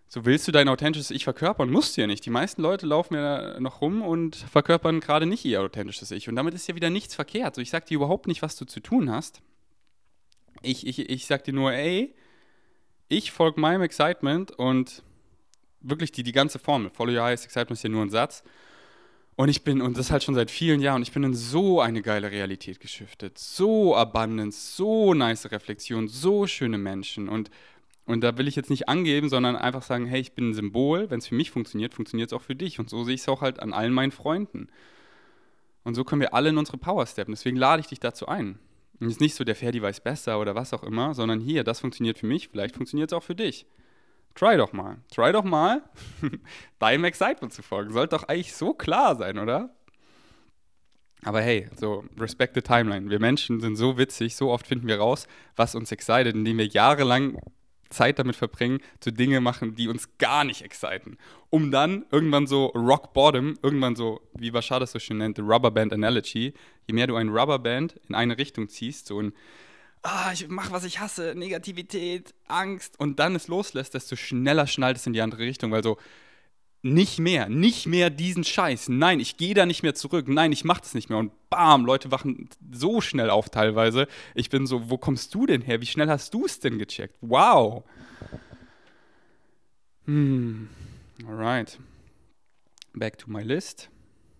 [0.07, 2.25] So willst du dein authentisches Ich verkörpern, musst du ja nicht.
[2.25, 6.29] Die meisten Leute laufen ja noch rum und verkörpern gerade nicht ihr authentisches Ich.
[6.29, 7.55] Und damit ist ja wieder nichts verkehrt.
[7.55, 9.41] So, ich sag dir überhaupt nicht, was du zu tun hast.
[10.61, 12.15] Ich, ich, ich sag dir nur, ey,
[13.07, 15.03] ich folge meinem Excitement und
[15.81, 16.91] wirklich die, die ganze Formel.
[16.91, 18.43] Follow your highest excitement ist ja nur ein Satz.
[19.37, 22.01] Und ich bin, und das halt schon seit vielen Jahren, ich bin in so eine
[22.01, 23.37] geile Realität geschiftet.
[23.37, 27.27] So Abundance, so nice Reflexion, so schöne Menschen.
[27.27, 27.49] Und,
[28.05, 31.09] und da will ich jetzt nicht angeben, sondern einfach sagen, hey, ich bin ein Symbol.
[31.09, 32.79] Wenn es für mich funktioniert, funktioniert es auch für dich.
[32.79, 34.69] Und so sehe ich es auch halt an allen meinen Freunden.
[35.83, 37.33] Und so können wir alle in unsere Power steppen.
[37.33, 38.57] Deswegen lade ich dich dazu ein.
[39.01, 41.65] Und es ist nicht so, der Ferdi weiß besser oder was auch immer, sondern hier,
[41.65, 43.65] das funktioniert für mich, vielleicht funktioniert es auch für dich.
[44.35, 44.97] Try doch mal.
[45.13, 45.81] Try doch mal,
[46.79, 47.93] deinem Excitement zu folgen.
[47.93, 49.73] Sollte doch eigentlich so klar sein, oder?
[51.23, 53.09] Aber hey, so, respect the timeline.
[53.09, 56.67] Wir Menschen sind so witzig, so oft finden wir raus, was uns excited, indem wir
[56.67, 57.39] jahrelang
[57.89, 61.17] Zeit damit verbringen, zu Dinge machen, die uns gar nicht exciten.
[61.49, 65.93] Um dann irgendwann so Rock Bottom, irgendwann so, wie Bashar das so schön nennt, Rubberband
[65.93, 66.53] Analogy,
[66.87, 69.33] je mehr du ein Rubberband in eine Richtung ziehst, so ein
[70.05, 74.97] ah, ich mache, was ich hasse, Negativität, Angst und dann es loslässt, desto schneller schnallt
[74.97, 75.97] es in die andere Richtung, weil so
[76.83, 78.89] nicht mehr, nicht mehr diesen Scheiß.
[78.89, 80.27] Nein, ich gehe da nicht mehr zurück.
[80.27, 81.17] Nein, ich mache das nicht mehr.
[81.17, 84.07] Und bam, Leute wachen so schnell auf teilweise.
[84.35, 85.81] Ich bin so, wo kommst du denn her?
[85.81, 87.15] Wie schnell hast du es denn gecheckt?
[87.21, 87.83] Wow.
[90.05, 90.69] Hm,
[91.27, 91.79] alright.
[92.93, 93.89] Back to my list.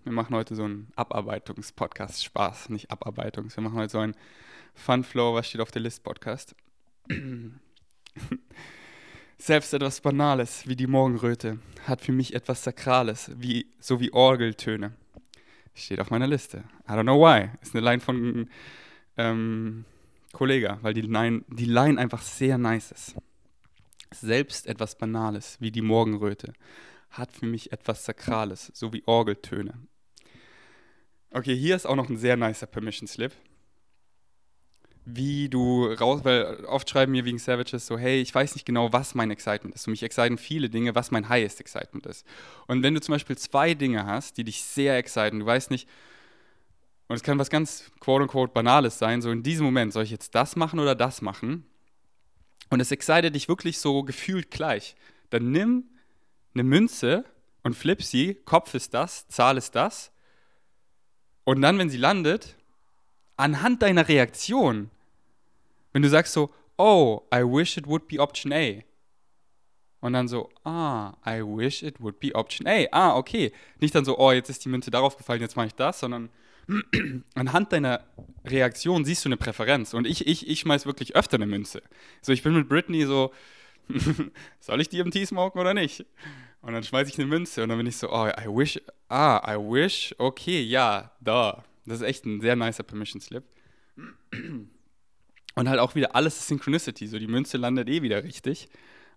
[0.05, 2.23] Wir machen heute so einen Abarbeitungs-Podcast.
[2.23, 3.57] Spaß, nicht Abarbeitungs.
[3.57, 4.15] Wir machen heute so einen
[4.75, 6.55] Funflow, was steht auf der List Podcast.
[9.39, 14.93] Selbst etwas Banales wie die Morgenröte hat für mich etwas Sakrales, wie, so wie Orgeltöne.
[15.73, 16.65] Steht auf meiner Liste.
[16.87, 17.49] I don't know why.
[17.63, 18.47] Ist eine Line von
[19.17, 19.85] ähm,
[20.33, 23.15] Kollege, weil die Line, die Line einfach sehr nice ist.
[24.11, 26.53] Selbst etwas Banales wie die Morgenröte
[27.09, 29.73] hat für mich etwas Sakrales, so wie Orgeltöne.
[31.35, 33.33] Okay, hier ist auch noch ein sehr nicer Permission Slip.
[35.03, 38.93] Wie du raus, weil oft schreiben mir wegen Savages so, hey, ich weiß nicht genau,
[38.93, 39.83] was mein Excitement ist.
[39.83, 42.25] Für mich exciten viele Dinge, was mein highest Excitement ist.
[42.67, 45.89] Und wenn du zum Beispiel zwei Dinge hast, die dich sehr exciten, du weißt nicht,
[47.09, 50.35] und es kann was ganz quote-unquote Banales sein, so in diesem Moment, soll ich jetzt
[50.35, 51.65] das machen oder das machen?
[52.69, 54.95] Und es excited dich wirklich so gefühlt gleich.
[55.31, 55.83] Dann nimm
[56.53, 57.25] eine Münze
[57.61, 60.13] und flip sie, Kopf ist das, Zahl ist das.
[61.45, 62.55] Und dann, wenn sie landet,
[63.37, 64.89] anhand deiner Reaktion,
[65.93, 68.83] wenn du sagst so, oh, I wish it would be option A.
[70.01, 72.85] Und dann so, ah, I wish it would be option A.
[72.91, 73.51] Ah, okay.
[73.79, 76.29] Nicht dann so, oh, jetzt ist die Münze darauf gefallen, jetzt mache ich das, sondern
[77.35, 78.03] anhand deiner
[78.45, 79.93] Reaktion siehst du eine Präferenz.
[79.93, 81.81] Und ich, ich, ich schmeiß wirklich öfter eine Münze.
[82.21, 83.31] So, ich bin mit Britney so,
[84.59, 86.05] soll ich DMT smoken oder nicht?
[86.65, 89.39] Und dann schmeiße ich eine Münze und dann bin ich so, oh, I wish, ah,
[89.47, 91.63] I wish, okay, ja, da.
[91.85, 93.43] Das ist echt ein sehr nicer Permission Slip.
[94.31, 98.67] Und halt auch wieder alles ist Synchronicity, so die Münze landet eh wieder richtig.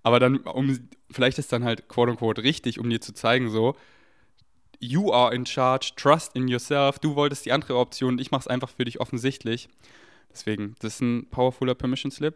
[0.03, 3.75] Aber dann, um, vielleicht ist dann halt quote unquote richtig, um dir zu zeigen, so,
[4.79, 6.99] you are in charge, trust in yourself.
[6.99, 9.71] Du wolltest die andere Option, ich mache es einfach für dich offensichtlich.
[10.31, 12.35] Deswegen, das ist ein powerfuler Permission Slip.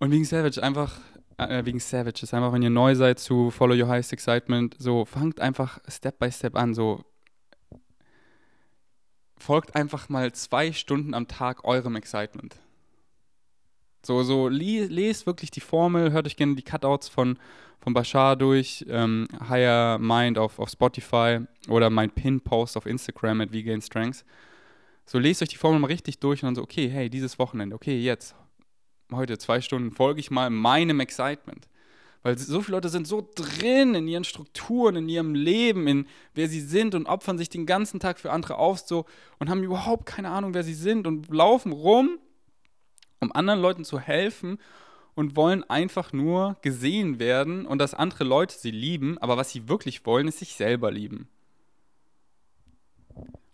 [0.00, 1.00] Und wegen Savage einfach,
[1.38, 5.04] äh, wegen Savage ist einfach, wenn ihr neu seid zu Follow Your Highest Excitement, so
[5.04, 7.04] fangt einfach Step by Step an, so
[9.38, 12.56] folgt einfach mal zwei Stunden am Tag eurem Excitement.
[14.04, 17.38] So, so lest wirklich die Formel, hört euch gerne die Cutouts von,
[17.80, 23.50] von Bashar durch, ähm, Higher Mind auf, auf Spotify oder mein Pin-Post auf Instagram at
[23.50, 24.24] VGain Strengths.
[25.04, 27.76] So lest euch die Formel mal richtig durch und dann so, okay, hey, dieses Wochenende,
[27.76, 28.34] okay, jetzt,
[29.10, 31.68] heute zwei Stunden folge ich mal meinem Excitement.
[32.22, 36.48] Weil so viele Leute sind so drin in ihren Strukturen, in ihrem Leben, in wer
[36.48, 39.06] sie sind und opfern sich den ganzen Tag für andere auf so
[39.40, 42.18] und haben überhaupt keine Ahnung, wer sie sind und laufen rum
[43.22, 44.58] um anderen Leuten zu helfen
[45.14, 49.68] und wollen einfach nur gesehen werden und dass andere Leute sie lieben, aber was sie
[49.68, 51.28] wirklich wollen, ist sich selber lieben.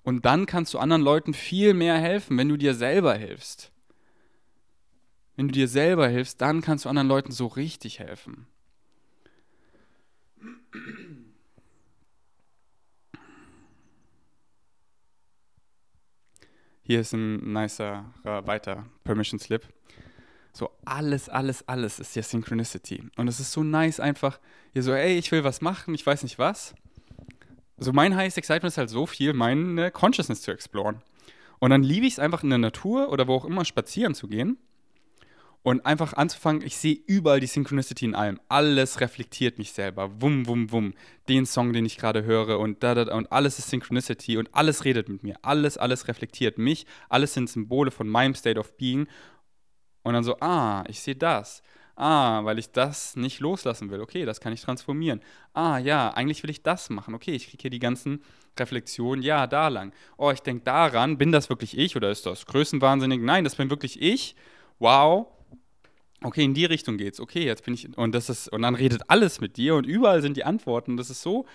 [0.03, 3.71] Und dann kannst du anderen Leuten viel mehr helfen, wenn du dir selber hilfst.
[5.39, 8.49] Wenn du dir selber hilfst, dann kannst du anderen Leuten so richtig helfen.
[16.83, 19.69] Hier ist ein nicer äh, weiter Permission Slip.
[20.53, 23.05] So alles, alles, alles ist ja Synchronicity.
[23.17, 24.41] Und es ist so nice einfach,
[24.73, 26.75] hier so, ey, ich will was machen, ich weiß nicht was.
[27.77, 31.01] So mein highest excitement ist halt so viel, meine Consciousness zu exploren.
[31.61, 34.27] Und dann liebe ich es einfach in der Natur oder wo auch immer spazieren zu
[34.27, 34.59] gehen
[35.63, 38.41] und einfach anzufangen, ich sehe überall die Synchronicity in allem.
[38.49, 40.21] Alles reflektiert mich selber.
[40.21, 40.95] Wum, wum, wum.
[41.29, 44.85] Den Song, den ich gerade höre und da, da, und alles ist Synchronicity und alles
[44.85, 45.37] redet mit mir.
[45.43, 46.87] Alles, alles reflektiert mich.
[47.09, 49.09] Alles sind Symbole von meinem State of Being.
[50.05, 51.63] Und dann so, ah, ich sehe das.
[51.97, 54.01] Ah, weil ich das nicht loslassen will.
[54.01, 55.21] Okay, das kann ich transformieren.
[55.53, 57.15] Ah, ja, eigentlich will ich das machen.
[57.15, 58.23] Okay, ich kriege hier die ganzen
[58.59, 59.23] Reflexionen.
[59.23, 59.93] Ja, da lang.
[60.17, 61.19] Oh, ich denke daran.
[61.19, 63.21] Bin das wirklich ich oder ist das größenwahnsinnig?
[63.21, 64.37] Nein, das bin wirklich ich.
[64.79, 65.27] Wow
[66.23, 69.09] okay, in die Richtung geht's, okay, jetzt bin ich, und das ist, und dann redet
[69.09, 70.97] alles mit dir und überall sind die Antworten.
[70.97, 71.47] Das ist so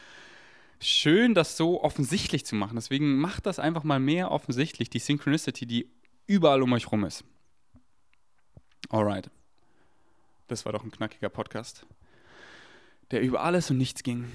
[0.79, 2.75] schön, das so offensichtlich zu machen.
[2.75, 5.89] Deswegen macht das einfach mal mehr offensichtlich, die Synchronicity, die
[6.27, 7.23] überall um euch rum ist.
[8.89, 9.29] Alright.
[10.47, 11.85] Das war doch ein knackiger Podcast,
[13.11, 14.25] der über alles und nichts ging.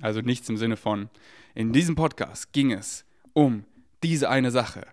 [0.00, 1.10] Also nichts im Sinne von,
[1.54, 3.64] in diesem Podcast ging es um
[4.02, 4.86] diese eine Sache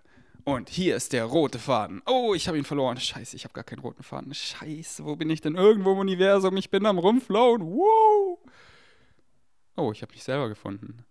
[0.54, 2.02] und hier ist der rote Faden.
[2.06, 2.98] Oh, ich habe ihn verloren.
[2.98, 4.32] Scheiße, ich habe gar keinen roten Faden.
[4.32, 5.56] Scheiße, wo bin ich denn?
[5.56, 6.56] Irgendwo im Universum.
[6.56, 7.60] Ich bin am Rumflown.
[7.62, 8.38] Wow.
[9.76, 11.04] Oh, ich habe mich selber gefunden.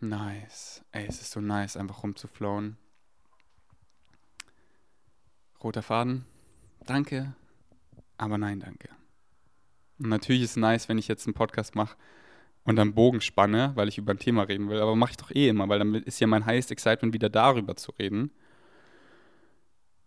[0.00, 0.84] Nice.
[0.90, 2.76] Ey, es ist so nice, einfach rumzuflowen.
[5.62, 6.24] Roter Faden.
[6.84, 7.34] Danke.
[8.18, 8.88] Aber nein, danke.
[10.00, 11.96] Und natürlich ist es nice, wenn ich jetzt einen Podcast mache
[12.64, 14.80] und dann Bogen spanne, weil ich über ein Thema reden will.
[14.80, 17.76] Aber mache ich doch eh immer, weil dann ist ja mein highest excitement wieder darüber
[17.76, 18.32] zu reden.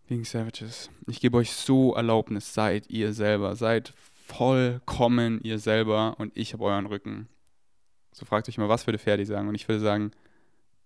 [0.08, 0.90] Wegen Savages.
[1.08, 3.56] Ich gebe euch so Erlaubnis, seid ihr selber.
[3.56, 3.92] Seid
[4.26, 7.28] vollkommen ihr selber und ich habe euren Rücken.
[8.12, 9.48] So fragt euch mal, was würde Ferdi sagen?
[9.48, 10.12] Und ich würde sagen,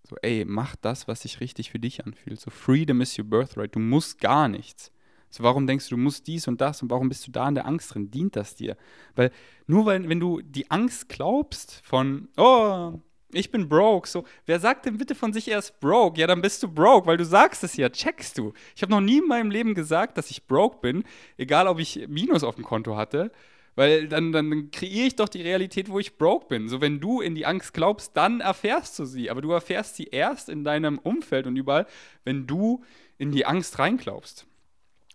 [0.09, 2.41] so, ey, mach das, was sich richtig für dich anfühlt.
[2.41, 3.75] So, Freedom is your birthright.
[3.75, 4.91] Du musst gar nichts.
[5.29, 7.55] So, warum denkst du, du musst dies und das und warum bist du da in
[7.55, 8.11] der Angst drin?
[8.11, 8.77] Dient das dir?
[9.14, 9.31] Weil
[9.66, 12.99] nur weil, wenn du die Angst glaubst von, oh,
[13.33, 14.09] Ich bin broke.
[14.09, 16.20] So, wer sagt denn bitte von sich erst broke?
[16.20, 18.53] Ja, dann bist du broke, weil du sagst es ja, checkst du.
[18.74, 21.05] Ich habe noch nie in meinem Leben gesagt, dass ich broke bin,
[21.37, 23.31] egal ob ich Minus auf dem Konto hatte.
[23.76, 26.68] Weil dann, dann kreiere ich doch die Realität, wo ich broke bin.
[26.68, 29.31] So, wenn du in die Angst glaubst, dann erfährst du sie.
[29.31, 31.87] Aber du erfährst sie erst in deinem Umfeld und überall,
[32.24, 32.85] wenn du
[33.16, 34.47] in die Angst reinglaubst.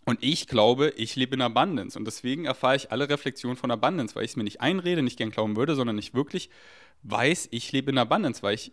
[0.05, 1.97] Und ich glaube, ich lebe in Abundance.
[1.97, 5.17] Und deswegen erfahre ich alle Reflexionen von Abundance, weil ich es mir nicht einrede, nicht
[5.17, 6.49] gern glauben würde, sondern ich wirklich
[7.09, 8.71] weiß, ich lebe in Abundance, weil ich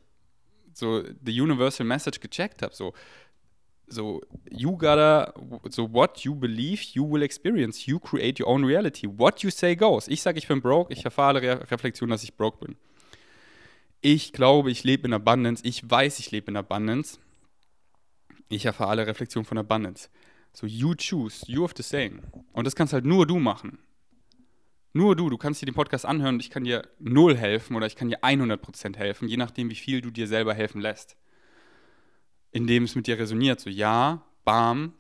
[0.75, 2.75] so the universal message gecheckt habe.
[2.75, 2.93] So,
[3.89, 5.35] so, you gotta,
[5.69, 7.87] so what you believe, you will experience.
[7.87, 9.07] You create your own reality.
[9.07, 10.09] What you say goes.
[10.09, 12.77] Ich sage, ich bin broke, ich erfahre alle Re Reflexionen, dass ich broke bin.
[14.01, 15.63] Ich glaube, ich lebe in Abundance.
[15.65, 17.19] Ich weiß, ich lebe in Abundance.
[18.49, 20.09] Ich erfahre alle Reflexionen von Abundance.
[20.55, 22.21] So, you choose, you have the saying.
[22.53, 23.79] Und das kannst halt nur du machen.
[24.95, 27.87] Nur du, du kannst dir den Podcast anhören und ich kann dir null helfen oder
[27.87, 31.17] ich kann dir 100% helfen, je nachdem, wie viel du dir selber helfen lässt.
[32.51, 33.61] Indem es mit dir resoniert.
[33.61, 34.93] So, ja, bam,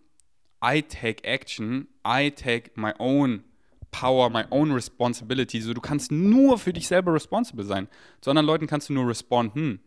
[0.64, 3.45] I take action, I take my own
[3.90, 5.61] power, my own responsibility.
[5.61, 7.88] So, du kannst nur für dich selber responsible sein.
[8.22, 9.80] Zu anderen Leuten kannst du nur responden.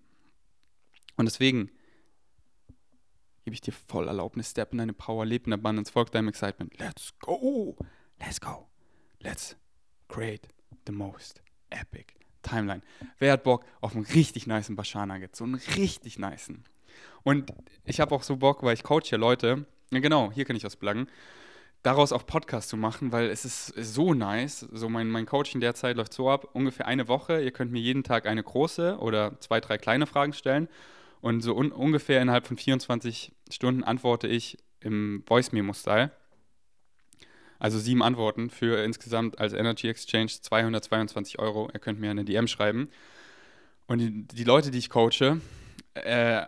[1.18, 1.72] Und deswegen,
[3.44, 6.78] gebe ich dir voll Erlaubnis, step in deine Power, lebe in Abundance, folg deinem Excitement.
[6.78, 7.76] Let's go,
[8.20, 8.68] let's go,
[9.22, 9.56] let's
[10.08, 10.48] create
[10.86, 12.82] the most epic Timeline.
[13.20, 15.36] Wer hat Bock auf einen richtig niceen Bashar Nugget?
[15.36, 16.64] So einen richtig niceen.
[17.24, 17.52] Und
[17.84, 20.64] ich habe auch so Bock, weil ich coach ja Leute, ja genau, hier kann ich
[20.64, 21.10] was pluggen,
[21.82, 24.60] daraus auch Podcast zu machen, weil es ist so nice.
[24.72, 27.42] So mein, mein Coaching derzeit läuft so ab, ungefähr eine Woche.
[27.42, 30.68] Ihr könnt mir jeden Tag eine große oder zwei, drei kleine Fragen stellen.
[31.22, 36.12] Und so un ungefähr innerhalb von 24 Stunden antworte ich im Voice Memo-Style.
[37.66, 41.68] Also sieben Antworten für insgesamt als Energy Exchange 222 Euro.
[41.74, 42.90] Ihr könnt mir eine DM schreiben.
[43.88, 45.42] Und die, die Leute, die ich coache,
[45.96, 46.46] äh,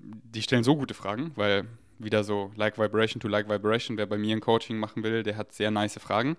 [0.00, 1.68] die stellen so gute Fragen, weil
[2.00, 5.36] wieder so Like Vibration to Like Vibration, wer bei mir ein Coaching machen will, der
[5.36, 6.36] hat sehr nice Fragen.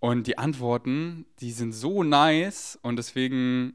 [0.00, 3.74] Und die Antworten, die sind so nice und deswegen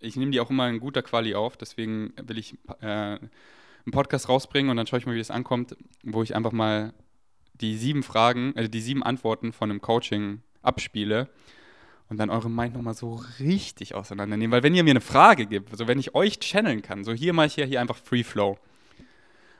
[0.00, 2.84] ich nehme die auch immer in guter Quali auf, deswegen will ich äh,
[3.84, 6.92] einen Podcast rausbringen und dann schaue ich mal, wie das ankommt, wo ich einfach mal
[7.62, 11.28] die sieben Fragen, also die sieben Antworten von einem Coaching abspiele
[12.08, 14.52] und dann eure Mind nochmal so richtig auseinandernehmen.
[14.52, 17.32] Weil wenn ihr mir eine Frage gibt, also wenn ich euch channeln kann, so hier
[17.32, 18.58] mache ich ja hier einfach Free Flow.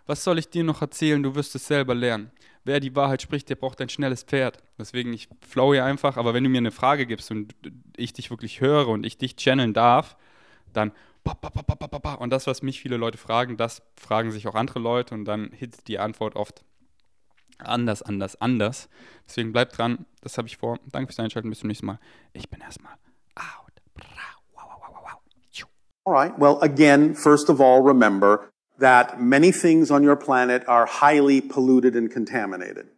[0.07, 1.23] Was soll ich dir noch erzählen?
[1.23, 2.31] Du wirst es selber lernen.
[2.65, 4.63] Wer die Wahrheit spricht, der braucht ein schnelles Pferd.
[4.79, 7.55] Deswegen, ich flow hier einfach, aber wenn du mir eine Frage gibst und
[7.97, 10.17] ich dich wirklich höre und ich dich channeln darf,
[10.73, 10.93] dann
[11.25, 15.53] und das, was mich viele Leute fragen, das fragen sich auch andere Leute und dann
[15.53, 16.65] hit die Antwort oft
[17.63, 18.89] anders, anders, anders.
[19.29, 20.79] Deswegen bleibt dran, das habe ich vor.
[20.91, 21.99] Danke fürs Einschalten, bis zum nächsten Mal.
[22.33, 22.93] Ich bin erstmal
[23.37, 23.73] out.
[26.05, 30.85] All right, well, again, first of all, remember that many things on your planet are
[30.85, 32.89] highly polluted and contaminated.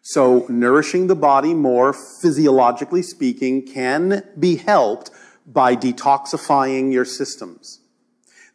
[0.00, 5.10] So nourishing the body more, physiologically speaking, can be helped
[5.46, 7.80] by detoxifying your systems.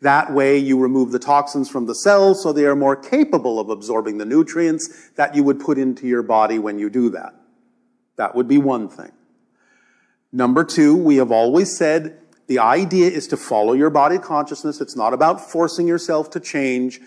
[0.02, 3.70] That way you remove the toxins from the cells so they are more capable of
[3.70, 7.36] absorbing the nutrients that you would put into your body when you do that.
[8.16, 9.12] That would be one thing.
[10.32, 14.80] Number two, we have always said the idea is to follow your body consciousness.
[14.80, 17.00] It's not about forcing yourself to change.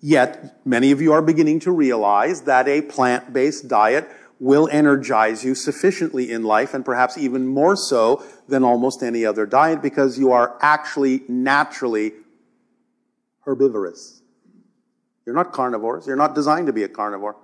[0.00, 4.08] Yet, many of you are beginning to realize that a plant-based diet
[4.40, 9.46] will energize you sufficiently in life and perhaps even more so than almost any other
[9.46, 12.12] diet because you are actually naturally
[13.44, 14.22] herbivorous.
[15.24, 16.06] You're not carnivores.
[16.06, 17.36] You're not designed to be a carnivore.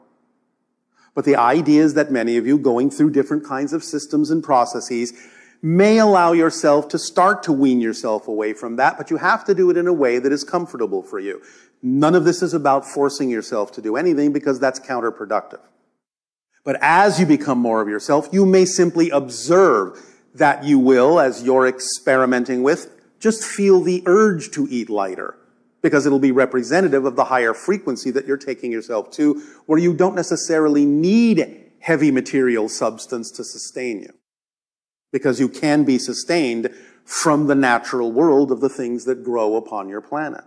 [1.15, 4.43] But the idea is that many of you going through different kinds of systems and
[4.43, 5.13] processes
[5.61, 9.55] may allow yourself to start to wean yourself away from that, but you have to
[9.55, 11.43] do it in a way that is comfortable for you.
[11.83, 15.61] None of this is about forcing yourself to do anything because that's counterproductive.
[16.65, 19.99] But as you become more of yourself, you may simply observe
[20.35, 25.35] that you will, as you're experimenting with, just feel the urge to eat lighter
[25.83, 29.95] because it'll be representative of the higher frequency that you're taking yourself to where you
[29.95, 34.13] don't necessarily need heavy material substance to sustain you
[35.13, 36.75] because you can be sustained
[37.05, 40.45] from the natural world of the things that grow upon your planet.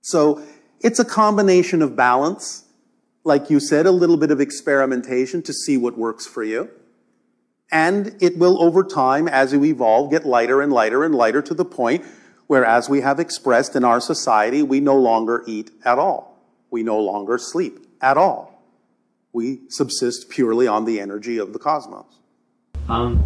[0.00, 0.42] So
[0.80, 2.64] it's a combination of balance
[3.24, 6.70] like you said, a little bit of experimentation to see what works for you.
[7.72, 11.54] And it will, over time, as you evolve, get lighter and lighter and lighter to
[11.54, 12.04] the point
[12.46, 16.38] where, as we have expressed in our society, we no longer eat at all.
[16.70, 18.62] We no longer sleep at all.
[19.32, 22.04] We subsist purely on the energy of the cosmos.
[22.88, 23.24] Um,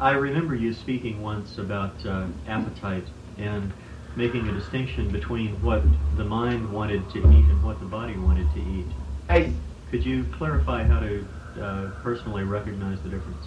[0.00, 3.06] I remember you speaking once about uh, appetite
[3.38, 3.72] and
[4.16, 5.82] making a distinction between what
[6.16, 8.86] the mind wanted to eat and what the body wanted to eat.
[9.28, 9.52] I,
[9.90, 11.26] Could you clarify how to
[11.60, 13.46] uh, personally recognize the difference?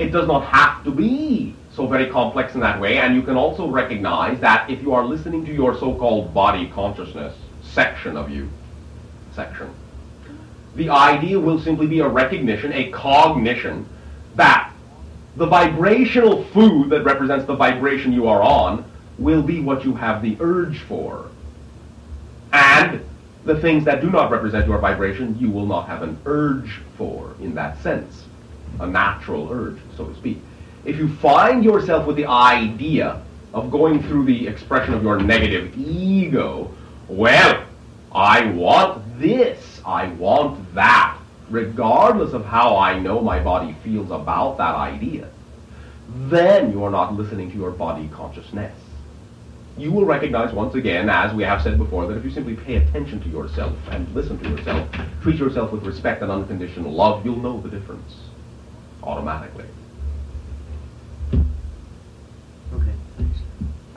[0.00, 3.36] it does not have to be so very complex in that way, and you can
[3.36, 8.50] also recognize that if you are listening to your so-called body consciousness section of you,
[9.34, 9.70] section,
[10.74, 13.88] the idea will simply be a recognition, a cognition,
[14.34, 14.74] that
[15.36, 18.84] the vibrational food that represents the vibration you are on
[19.16, 21.30] will be what you have the urge for.
[22.52, 23.02] And
[23.46, 27.34] the things that do not represent your vibration, you will not have an urge for
[27.40, 28.26] in that sense.
[28.80, 30.42] A natural urge, so to speak.
[30.84, 33.22] If you find yourself with the idea
[33.52, 36.72] of going through the expression of your negative ego,
[37.08, 37.64] well,
[38.12, 41.18] I want this, I want that,
[41.50, 45.28] regardless of how I know my body feels about that idea,
[46.28, 48.74] then you are not listening to your body consciousness.
[49.76, 52.76] You will recognize once again, as we have said before, that if you simply pay
[52.76, 54.88] attention to yourself and listen to yourself,
[55.22, 58.14] treat yourself with respect and unconditional love, you'll know the difference
[59.02, 59.64] automatically.
[61.32, 63.38] Okay, thanks.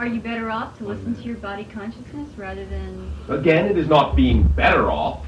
[0.04, 3.88] Are you better off to listen to your body consciousness rather than Again, it is
[3.88, 5.26] not being better off.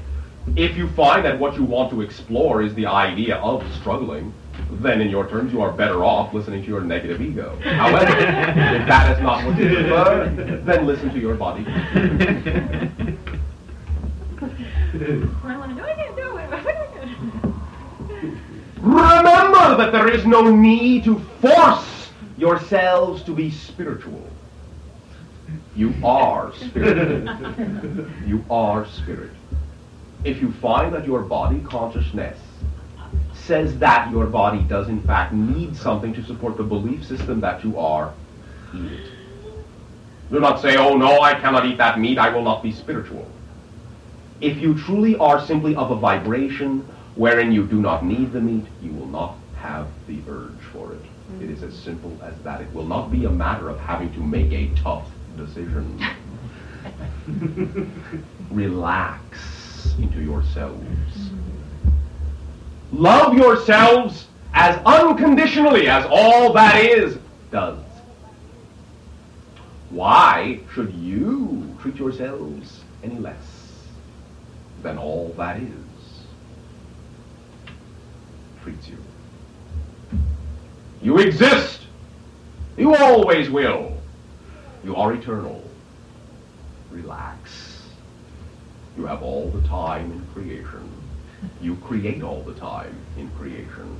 [0.54, 4.34] If you find that what you want to explore is the idea of struggling,
[4.72, 7.58] then in your terms you are better off listening to your negative ego.
[7.62, 11.64] However, if that is not what you prefer, then listen to your body.
[11.66, 11.78] I
[15.56, 16.50] want to know I can't do it.
[18.82, 24.22] Remember that there is no need to force yourselves to be spiritual.
[25.76, 27.28] You are spirit.
[28.26, 29.30] you are spirit.
[30.24, 32.38] If you find that your body consciousness
[33.34, 37.62] says that your body does in fact need something to support the belief system that
[37.62, 38.14] you are,
[38.74, 39.10] eat it.
[40.30, 43.30] Do not say, oh no, I cannot eat that meat, I will not be spiritual.
[44.40, 48.64] If you truly are simply of a vibration wherein you do not need the meat,
[48.82, 51.02] you will not have the urge for it.
[51.40, 52.62] It is as simple as that.
[52.62, 56.04] It will not be a matter of having to make a tough decision.
[58.50, 61.30] Relax into yourselves.
[62.92, 67.18] Love yourselves as unconditionally as all that is
[67.50, 67.78] does.
[69.90, 73.86] Why should you treat yourselves any less
[74.82, 75.70] than all that is
[78.62, 78.98] treats you?
[81.00, 81.82] You exist.
[82.76, 83.95] You always will.
[84.86, 85.64] You are eternal.
[86.92, 87.50] Relax.
[88.96, 90.88] You have all the time in creation.
[91.60, 93.98] You create all the time in creation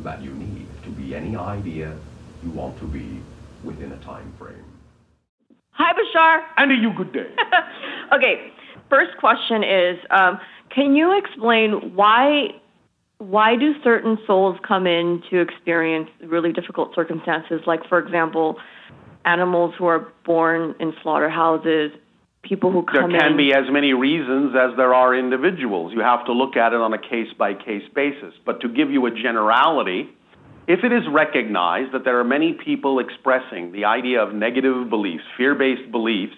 [0.00, 1.96] that you need to be any idea
[2.44, 3.22] you want to be
[3.64, 4.62] within a time frame.
[5.70, 6.40] Hi, Bashar.
[6.58, 7.34] And a you good day.
[8.14, 8.52] okay,
[8.90, 12.48] first question is, um, can you explain why
[13.16, 17.62] why do certain souls come in to experience really difficult circumstances?
[17.66, 18.58] Like, for example,
[19.24, 21.92] animals who are born in slaughterhouses,
[22.42, 23.36] people who come There can in.
[23.36, 25.92] be as many reasons as there are individuals.
[25.92, 28.34] You have to look at it on a case by case basis.
[28.46, 30.08] But to give you a generality,
[30.66, 35.24] if it is recognized that there are many people expressing the idea of negative beliefs,
[35.36, 36.36] fear based beliefs,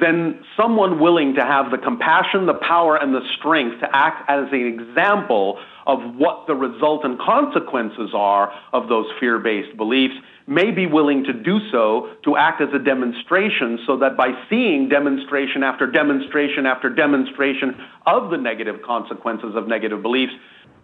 [0.00, 4.46] then someone willing to have the compassion, the power, and the strength to act as
[4.52, 10.14] an example of what the resultant consequences are of those fear based beliefs
[10.46, 14.88] may be willing to do so to act as a demonstration so that by seeing
[14.88, 17.76] demonstration after demonstration after demonstration
[18.06, 20.32] of the negative consequences of negative beliefs,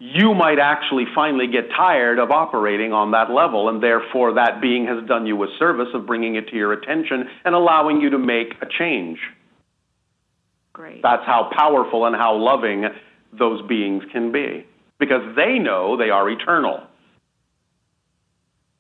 [0.03, 4.85] you might actually finally get tired of operating on that level, and therefore that being
[4.87, 8.19] has done you a service of bringing it to your attention and allowing you to
[8.19, 9.21] make a change.
[10.73, 11.03] Great.
[11.05, 12.87] That's how powerful and how loving
[13.39, 14.67] those beings can be
[14.99, 16.83] because they know they are eternal.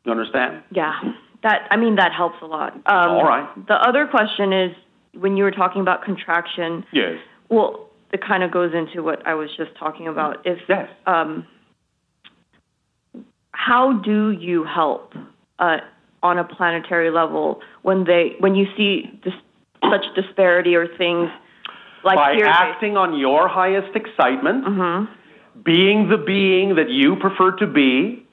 [0.04, 0.64] You understand?
[0.72, 0.98] Yeah,
[1.44, 2.74] that I mean that helps a lot.
[2.74, 3.48] Um, All right.
[3.68, 4.72] The other question is
[5.14, 6.84] when you were talking about contraction.
[6.92, 7.18] Yes.
[7.48, 10.46] Well, it kind of goes into what I was just talking about.
[10.46, 10.88] If Yes.
[11.06, 11.46] um,
[13.52, 15.14] how do you help
[15.58, 15.78] uh,
[16.22, 19.34] on a planetary level when they when you see this,
[19.90, 21.30] such disparity or things
[22.04, 25.08] like By acting on your highest excitement, Mhm.
[25.62, 28.24] being the being that you prefer to be,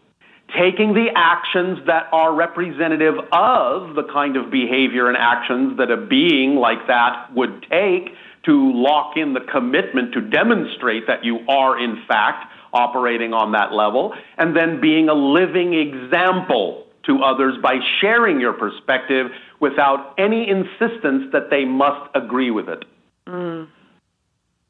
[0.55, 5.97] taking the actions that are representative of the kind of behavior and actions that a
[5.97, 8.15] being like that would take
[8.45, 13.73] to lock in the commitment to demonstrate that you are, in fact, operating on that
[13.73, 19.27] level, and then being a living example to others by sharing your perspective
[19.59, 22.85] without any insistence that they must agree with it.
[23.27, 23.67] Mm.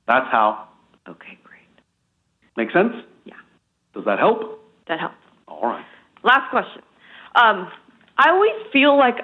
[0.08, 0.68] That's how.
[1.08, 1.60] Okay, great.
[2.56, 2.94] Make sense?
[3.26, 3.34] Yeah.
[3.94, 4.64] Does that help?
[4.88, 5.16] That helps.
[5.48, 5.86] All right.
[6.24, 6.82] Last question.
[7.36, 7.70] Um,
[8.18, 9.18] I always feel like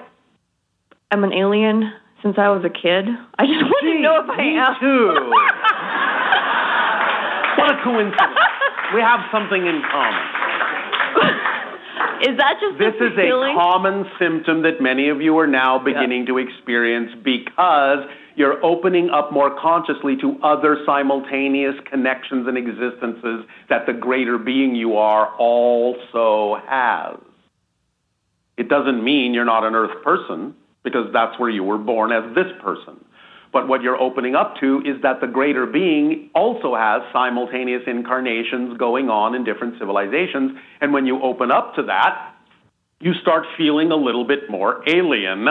[1.10, 1.92] I'm an alien
[2.26, 3.06] since I was a kid.
[3.38, 4.74] I just want to know if I me am.
[4.82, 5.14] too.
[7.62, 8.34] what a coincidence.
[8.94, 10.26] We have something in common.
[12.26, 15.78] Is that just This a is a common symptom that many of you are now
[15.78, 18.04] beginning to experience because
[18.34, 24.74] you're opening up more consciously to other simultaneous connections and existences that the greater being
[24.74, 27.18] you are also has.
[28.56, 30.54] It doesn't mean you're not an earth person
[30.86, 33.04] because that's where you were born as this person.
[33.52, 38.78] But what you're opening up to is that the greater being also has simultaneous incarnations
[38.78, 40.52] going on in different civilizations.
[40.80, 42.34] And when you open up to that,
[43.00, 45.46] you start feeling a little bit more alien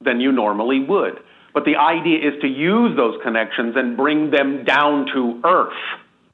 [0.00, 1.20] than you normally would.
[1.54, 5.72] But the idea is to use those connections and bring them down to earth,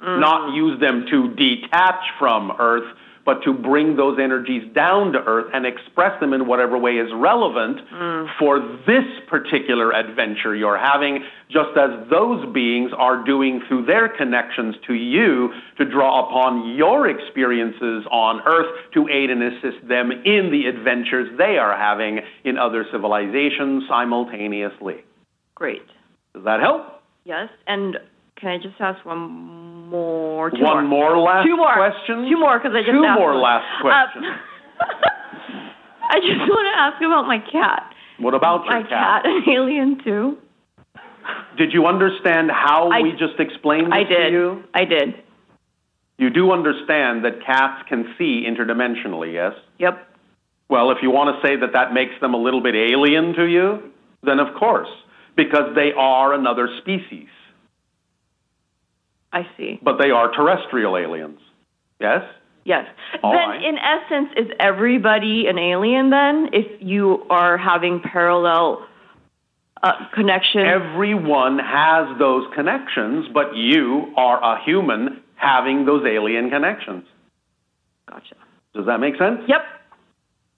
[0.00, 0.20] mm-hmm.
[0.20, 5.46] not use them to detach from earth, but to bring those energies down to earth
[5.52, 8.26] and express them in whatever way is relevant mm.
[8.38, 14.74] for this particular adventure you're having, just as those beings are doing through their connections
[14.86, 20.50] to you to draw upon your experiences on earth to aid and assist them in
[20.52, 25.04] the adventures they are having in other civilizations simultaneously.
[25.54, 25.86] Great.
[26.34, 27.02] Does that help?
[27.24, 27.48] Yes.
[27.66, 27.96] And
[28.36, 29.18] can I just ask one
[29.90, 30.50] more?
[30.50, 32.28] Two One more last Two more question?
[32.30, 33.42] Two more because I just Two asked more one.
[33.42, 34.26] last questions.
[34.80, 34.84] Uh,
[36.10, 37.92] I just want to ask about my cat.
[38.18, 40.38] What about your my cat, an alien too.
[41.56, 44.26] Did you understand how I- we just explained this I did.
[44.26, 44.64] to you?
[44.74, 45.14] I did.
[46.18, 49.54] You do understand that cats can see interdimensionally, yes?
[49.78, 50.06] Yep.
[50.68, 53.44] Well, if you want to say that that makes them a little bit alien to
[53.44, 53.90] you,
[54.22, 54.88] then of course,
[55.36, 57.26] because they are another species,
[59.34, 59.80] I see.
[59.82, 61.40] but they are terrestrial aliens.
[62.00, 62.22] Yes?
[62.64, 62.86] Yes.
[63.22, 63.62] All then, right.
[63.62, 66.50] in essence, is everybody an alien then?
[66.52, 68.86] If you are having parallel
[69.82, 70.64] uh, connections?
[70.66, 77.04] Everyone has those connections, but you are a human having those alien connections.
[78.08, 78.36] gotcha.
[78.74, 79.40] Does that make sense?
[79.46, 79.60] Yep.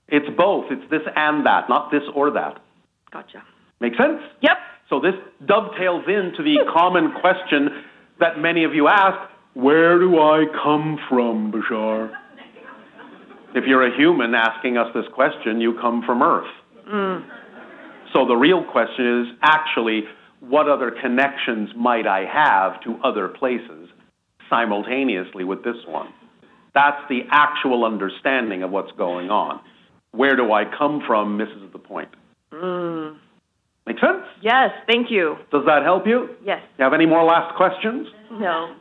[0.09, 0.67] It's both.
[0.71, 2.63] It's this and that, not this or that.
[3.11, 3.43] Gotcha.
[3.81, 4.21] Make sense?
[4.43, 4.57] Yep.
[4.89, 5.15] So this
[5.45, 7.69] dovetails into the common question
[8.21, 12.13] that many of you ask, where do I come from, Bashar?
[13.55, 16.51] If you're a human asking us this question, you come from Earth.
[16.89, 17.27] Mm.
[18.13, 20.03] So the real question is actually,
[20.41, 23.89] what other connections might I have to other places
[24.51, 26.09] simultaneously with this one?
[26.75, 29.61] That's the actual understanding of what's going on.
[30.13, 32.11] Where do I come from misses the point.
[32.53, 33.17] Mm.
[33.87, 34.25] Make sense?
[34.43, 34.71] Yes.
[34.87, 35.37] Thank you.
[35.53, 36.31] Does that help you?
[36.45, 36.61] Yes.
[36.77, 38.09] Do you have any more last questions?
[38.33, 38.75] No.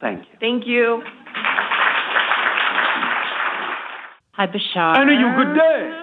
[0.00, 0.36] Thank you.
[0.38, 1.02] Thank you.
[4.32, 4.96] Hi, Bashar.
[4.96, 6.00] Anna, you good day.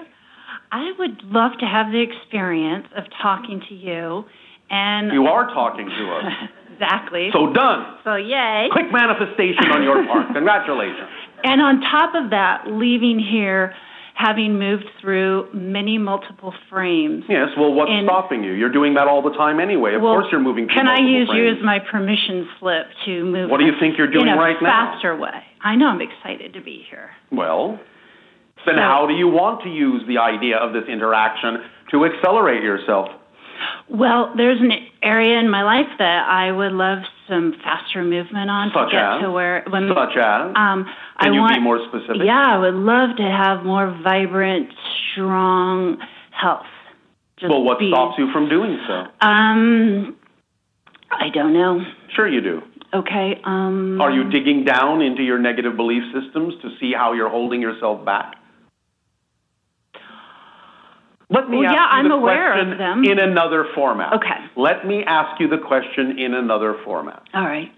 [0.70, 4.24] I would love to have the experience of talking to you
[4.70, 6.24] and You are talking to us.
[6.72, 7.30] exactly.
[7.32, 7.98] So done.
[8.04, 8.68] So yay.
[8.70, 10.26] Quick manifestation on your part.
[10.34, 11.08] Congratulations.
[11.44, 13.74] And on top of that, leaving here
[14.18, 17.22] having moved through many multiple frames.
[17.28, 18.50] Yes, well, what's And- stopping you?
[18.50, 19.94] You're doing that all the time anyway.
[19.94, 23.24] Of Well, course you're moving through Can I use you as my permission slip to
[23.24, 23.48] move?
[23.48, 24.90] What do you think you're doing in a right now?
[24.94, 25.44] faster way.
[25.62, 27.10] I know I'm excited to be here.
[27.30, 27.78] Well,
[28.66, 31.62] then So- how do you want to use the idea of this interaction
[31.92, 33.10] to accelerate yourself?
[33.88, 36.98] Well, there's an area in my life that I would love
[37.28, 39.20] some faster movement on Such to get as?
[39.22, 40.52] to where when Such as?
[40.56, 40.86] um
[41.16, 42.22] I Can you want be more specific?
[42.24, 44.68] Yeah, I would love to have more vibrant,
[45.12, 45.98] strong
[46.30, 46.66] health.
[47.38, 49.06] Just Well, what be- stops you from doing so?
[49.20, 50.16] Um
[51.10, 51.80] I don't know.
[52.14, 52.62] Sure you do.
[52.94, 53.40] Okay.
[53.44, 57.60] Um Are you digging down into your negative belief systems to see how you're holding
[57.60, 58.34] yourself back?
[61.30, 63.04] Let me Well, ask yeah, you I'm the aware of question them.
[63.04, 64.14] in another format.
[64.14, 64.40] Okay.
[64.56, 67.22] Let me ask you the question in another format.
[67.34, 67.70] All right.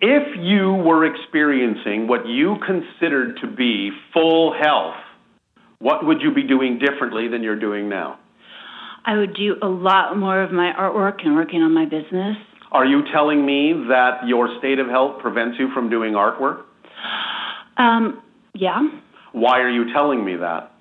[0.00, 4.94] If you were experiencing what you considered to be full health,
[5.80, 8.18] what would you be doing differently than you're doing now?
[9.04, 12.36] I would do a lot more of my artwork and working on my business.
[12.70, 16.62] Are you telling me that your state of health prevents you from doing artwork?
[17.76, 18.22] Um
[18.54, 18.80] yeah,
[19.32, 20.72] Why are you telling me that?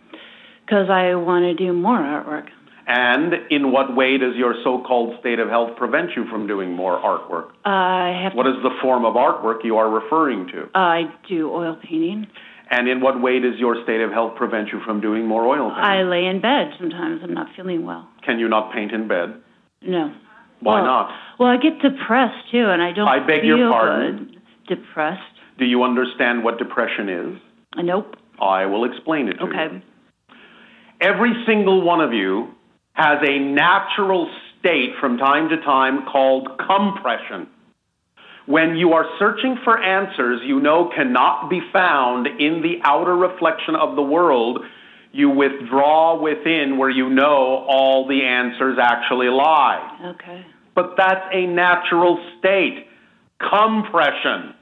[0.70, 2.47] Cuz I want to do more artwork.
[2.89, 6.97] And in what way does your so-called state of health prevent you from doing more
[6.97, 7.49] artwork?
[7.65, 8.34] I have.
[8.34, 10.70] What is the form of artwork you are referring to?
[10.74, 12.28] I do oil painting.
[12.70, 15.70] And in what way does your state of health prevent you from doing more oil
[15.70, 15.84] painting?
[15.84, 17.22] I lay in bed sometimes.
[17.24, 18.07] I'm not feeling well.
[18.26, 19.36] Can you not paint in bed?
[19.82, 20.11] No.
[20.61, 21.11] Why Well, not?
[21.39, 24.18] Well, I get depressed too, and I don't I beg feel your pardon?
[24.68, 24.78] good.
[24.78, 25.22] Depressed.
[25.59, 27.38] Do you understand what depression is?
[27.84, 28.15] Nope.
[28.41, 29.49] I will explain it to you.
[29.51, 29.84] Okay.
[31.00, 32.50] Every single one of you
[32.93, 34.30] has a natural
[34.60, 37.48] state from time to time called compression.
[38.48, 43.76] When you are searching for answers you know cannot be found in the outer reflection
[43.76, 44.60] of the world,
[45.12, 50.16] you withdraw within where you know all the answers actually lie.
[50.16, 50.45] Okay.
[50.74, 52.88] But that's a natural state.
[53.39, 54.56] Compression.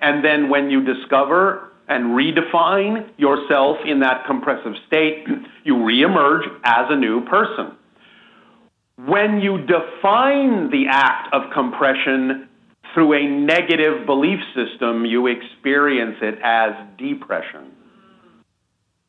[0.00, 5.26] And then when you discover and redefine yourself in that compressive state,
[5.64, 7.72] you reemerge as a new person.
[9.06, 12.48] When you define the act of compression
[12.92, 17.72] through a negative belief system, you experience it as depression.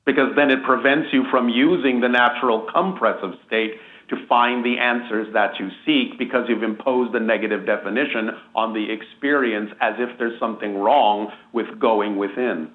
[0.05, 3.73] Because then it prevents you from using the natural compressive state
[4.09, 8.91] to find the answers that you seek because you've imposed a negative definition on the
[8.91, 12.69] experience as if there's something wrong with going within.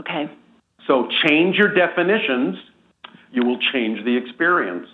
[0.00, 0.30] Okay.
[0.86, 2.56] So change your definitions,
[3.32, 4.86] you will change the experience.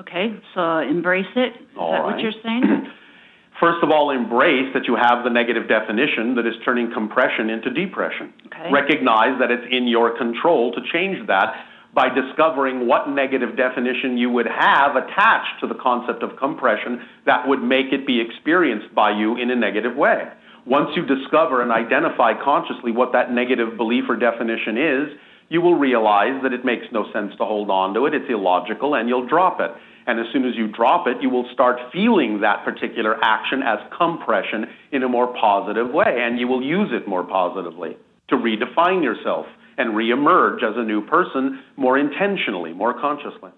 [0.00, 0.38] Okay.
[0.54, 1.54] So embrace it.
[1.56, 2.62] Is All that what you're saying?
[3.60, 7.70] First of all, embrace that you have the negative definition that is turning compression into
[7.70, 8.32] depression.
[8.46, 8.70] Okay.
[8.72, 11.54] Recognize that it's in your control to change that
[11.94, 17.46] by discovering what negative definition you would have attached to the concept of compression that
[17.46, 20.24] would make it be experienced by you in a negative way.
[20.66, 25.18] Once you discover and identify consciously what that negative belief or definition is,
[25.48, 28.94] you will realize that it makes no sense to hold on to it, it's illogical,
[28.94, 29.70] and you'll drop it.
[30.06, 33.78] And as soon as you drop it, you will start feeling that particular action as
[33.96, 37.96] compression in a more positive way, and you will use it more positively
[38.28, 39.46] to redefine yourself
[39.78, 43.50] and reemerge as a new person more intentionally, more consciously.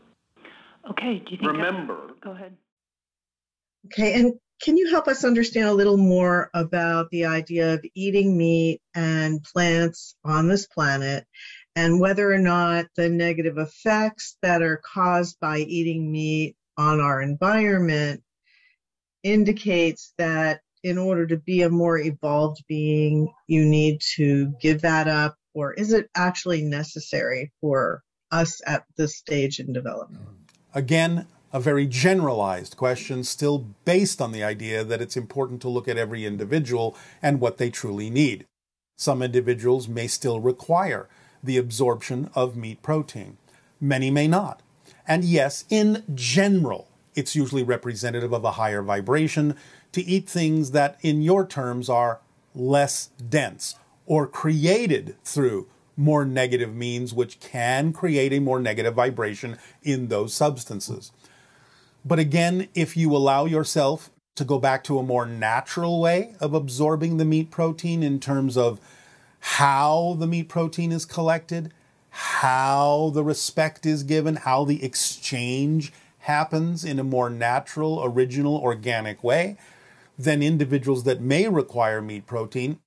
[0.90, 1.18] Okay.
[1.18, 1.44] Do you think?
[1.44, 2.56] I- Remember, Go ahead.
[3.86, 8.36] Okay, and can you help us understand a little more about the idea of eating
[8.36, 11.26] meat and plants on this planet
[11.76, 17.20] and whether or not the negative effects that are caused by eating meat on our
[17.20, 18.22] environment
[19.22, 25.08] indicates that in order to be a more evolved being, you need to give that
[25.08, 30.26] up, or is it actually necessary for us at this stage in development?
[30.74, 35.86] Again, a very generalized question, still based on the idea that it's important to look
[35.86, 38.44] at every individual and what they truly need.
[38.96, 41.08] Some individuals may still require
[41.42, 43.36] the absorption of meat protein,
[43.80, 44.62] many may not.
[45.06, 49.56] And yes, in general, it's usually representative of a higher vibration
[49.92, 52.20] to eat things that, in your terms, are
[52.54, 53.76] less dense
[54.06, 60.34] or created through more negative means, which can create a more negative vibration in those
[60.34, 61.12] substances.
[62.04, 66.54] But again, if you allow yourself to go back to a more natural way of
[66.54, 68.80] absorbing the meat protein in terms of
[69.40, 71.72] how the meat protein is collected,
[72.10, 79.22] how the respect is given, how the exchange happens in a more natural, original, organic
[79.22, 79.56] way,
[80.18, 82.78] then individuals that may require meat protein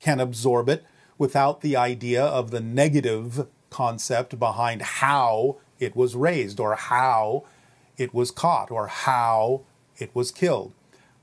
[0.00, 0.84] can absorb it
[1.18, 7.44] without the idea of the negative concept behind how it was raised or how
[7.96, 9.62] it was caught or how
[9.98, 10.72] it was killed.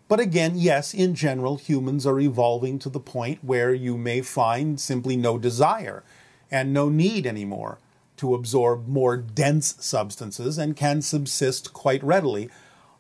[0.07, 4.80] But again, yes, in general, humans are evolving to the point where you may find
[4.80, 6.03] simply no desire
[6.52, 7.80] and no need anymore
[8.18, 12.49] to absorb more dense substances and can subsist quite readily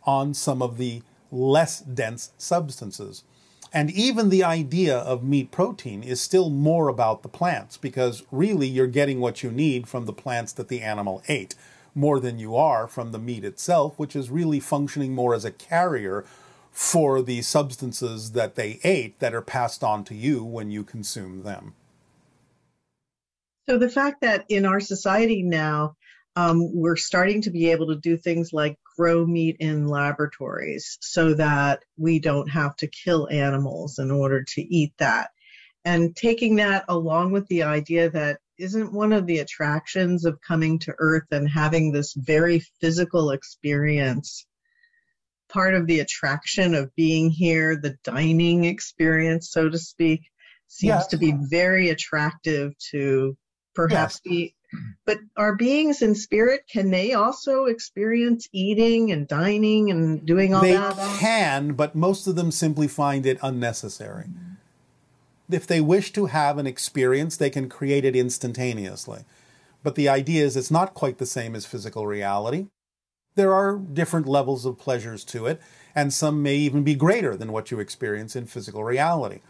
[0.03, 3.23] on some of the less dense substances.
[3.75, 8.67] And even the idea of meat protein is still more about the plants because really
[8.67, 11.55] you're getting what you need from the plants that the animal ate
[11.95, 15.51] more than you are from the meat itself, which is really functioning more as a
[15.51, 16.23] carrier
[16.71, 21.41] for the substances that they ate that are passed on to you when you consume
[21.43, 21.73] them.
[23.67, 25.95] So the fact that in our society now,
[26.35, 31.33] um, we're starting to be able to do things like grow meat in laboratories so
[31.33, 35.29] that we don't have to kill animals in order to eat that.
[35.85, 40.79] And taking that along with the idea that isn't one of the attractions of coming
[40.79, 44.45] to Earth and having this very physical experience
[45.49, 50.21] part of the attraction of being here, the dining experience, so to speak,
[50.67, 51.07] seems Yes.
[51.07, 53.37] to be very attractive to
[53.75, 54.55] perhaps be
[55.05, 60.61] But are beings in spirit, can they also experience eating and dining and doing all
[60.61, 60.95] they that?
[60.95, 64.25] They can, but most of them simply find it unnecessary.
[65.49, 69.25] If they wish to have an experience, they can create it instantaneously.
[69.83, 72.67] But the idea is it's not quite the same as physical reality.
[73.35, 75.61] There are different levels of pleasures to it,
[75.93, 79.41] and some may even be greater than what you experience in physical reality.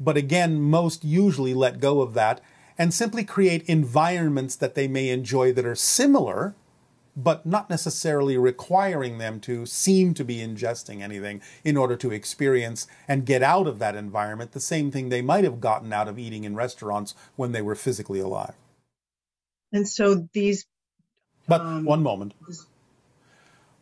[0.00, 2.40] But again, most usually let go of that
[2.78, 6.54] and simply create environments that they may enjoy that are similar,
[7.16, 12.86] but not necessarily requiring them to seem to be ingesting anything in order to experience
[13.08, 16.18] and get out of that environment the same thing they might have gotten out of
[16.18, 18.54] eating in restaurants when they were physically alive.
[19.72, 20.66] And so these.
[21.48, 22.34] But um, one moment.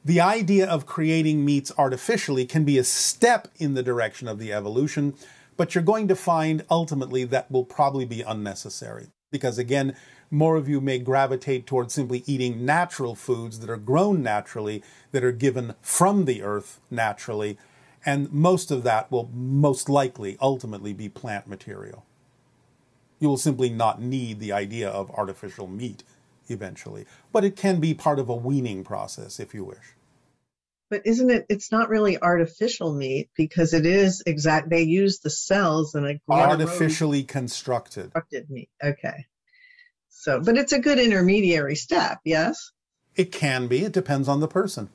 [0.04, 4.52] The idea of creating meats artificially can be a step in the direction of the
[4.52, 5.14] evolution,
[5.56, 9.08] but you're going to find ultimately that will probably be unnecessary.
[9.30, 9.96] Because again,
[10.30, 14.82] more of you may gravitate towards simply eating natural foods that are grown naturally,
[15.12, 17.58] that are given from the earth naturally,
[18.06, 22.04] and most of that will most likely ultimately be plant material.
[23.18, 26.02] You will simply not need the idea of artificial meat
[26.48, 29.94] eventually, but it can be part of a weaning process if you wish.
[30.90, 31.46] But isn't it?
[31.48, 34.70] It's not really artificial meat because it is exact.
[34.70, 38.12] They use the cells in a artificially constructed.
[38.12, 38.68] constructed meat.
[38.82, 39.26] Okay.
[40.10, 42.20] So, but it's a good intermediary step.
[42.24, 42.70] Yes.
[43.16, 43.84] It can be.
[43.84, 44.90] It depends on the person.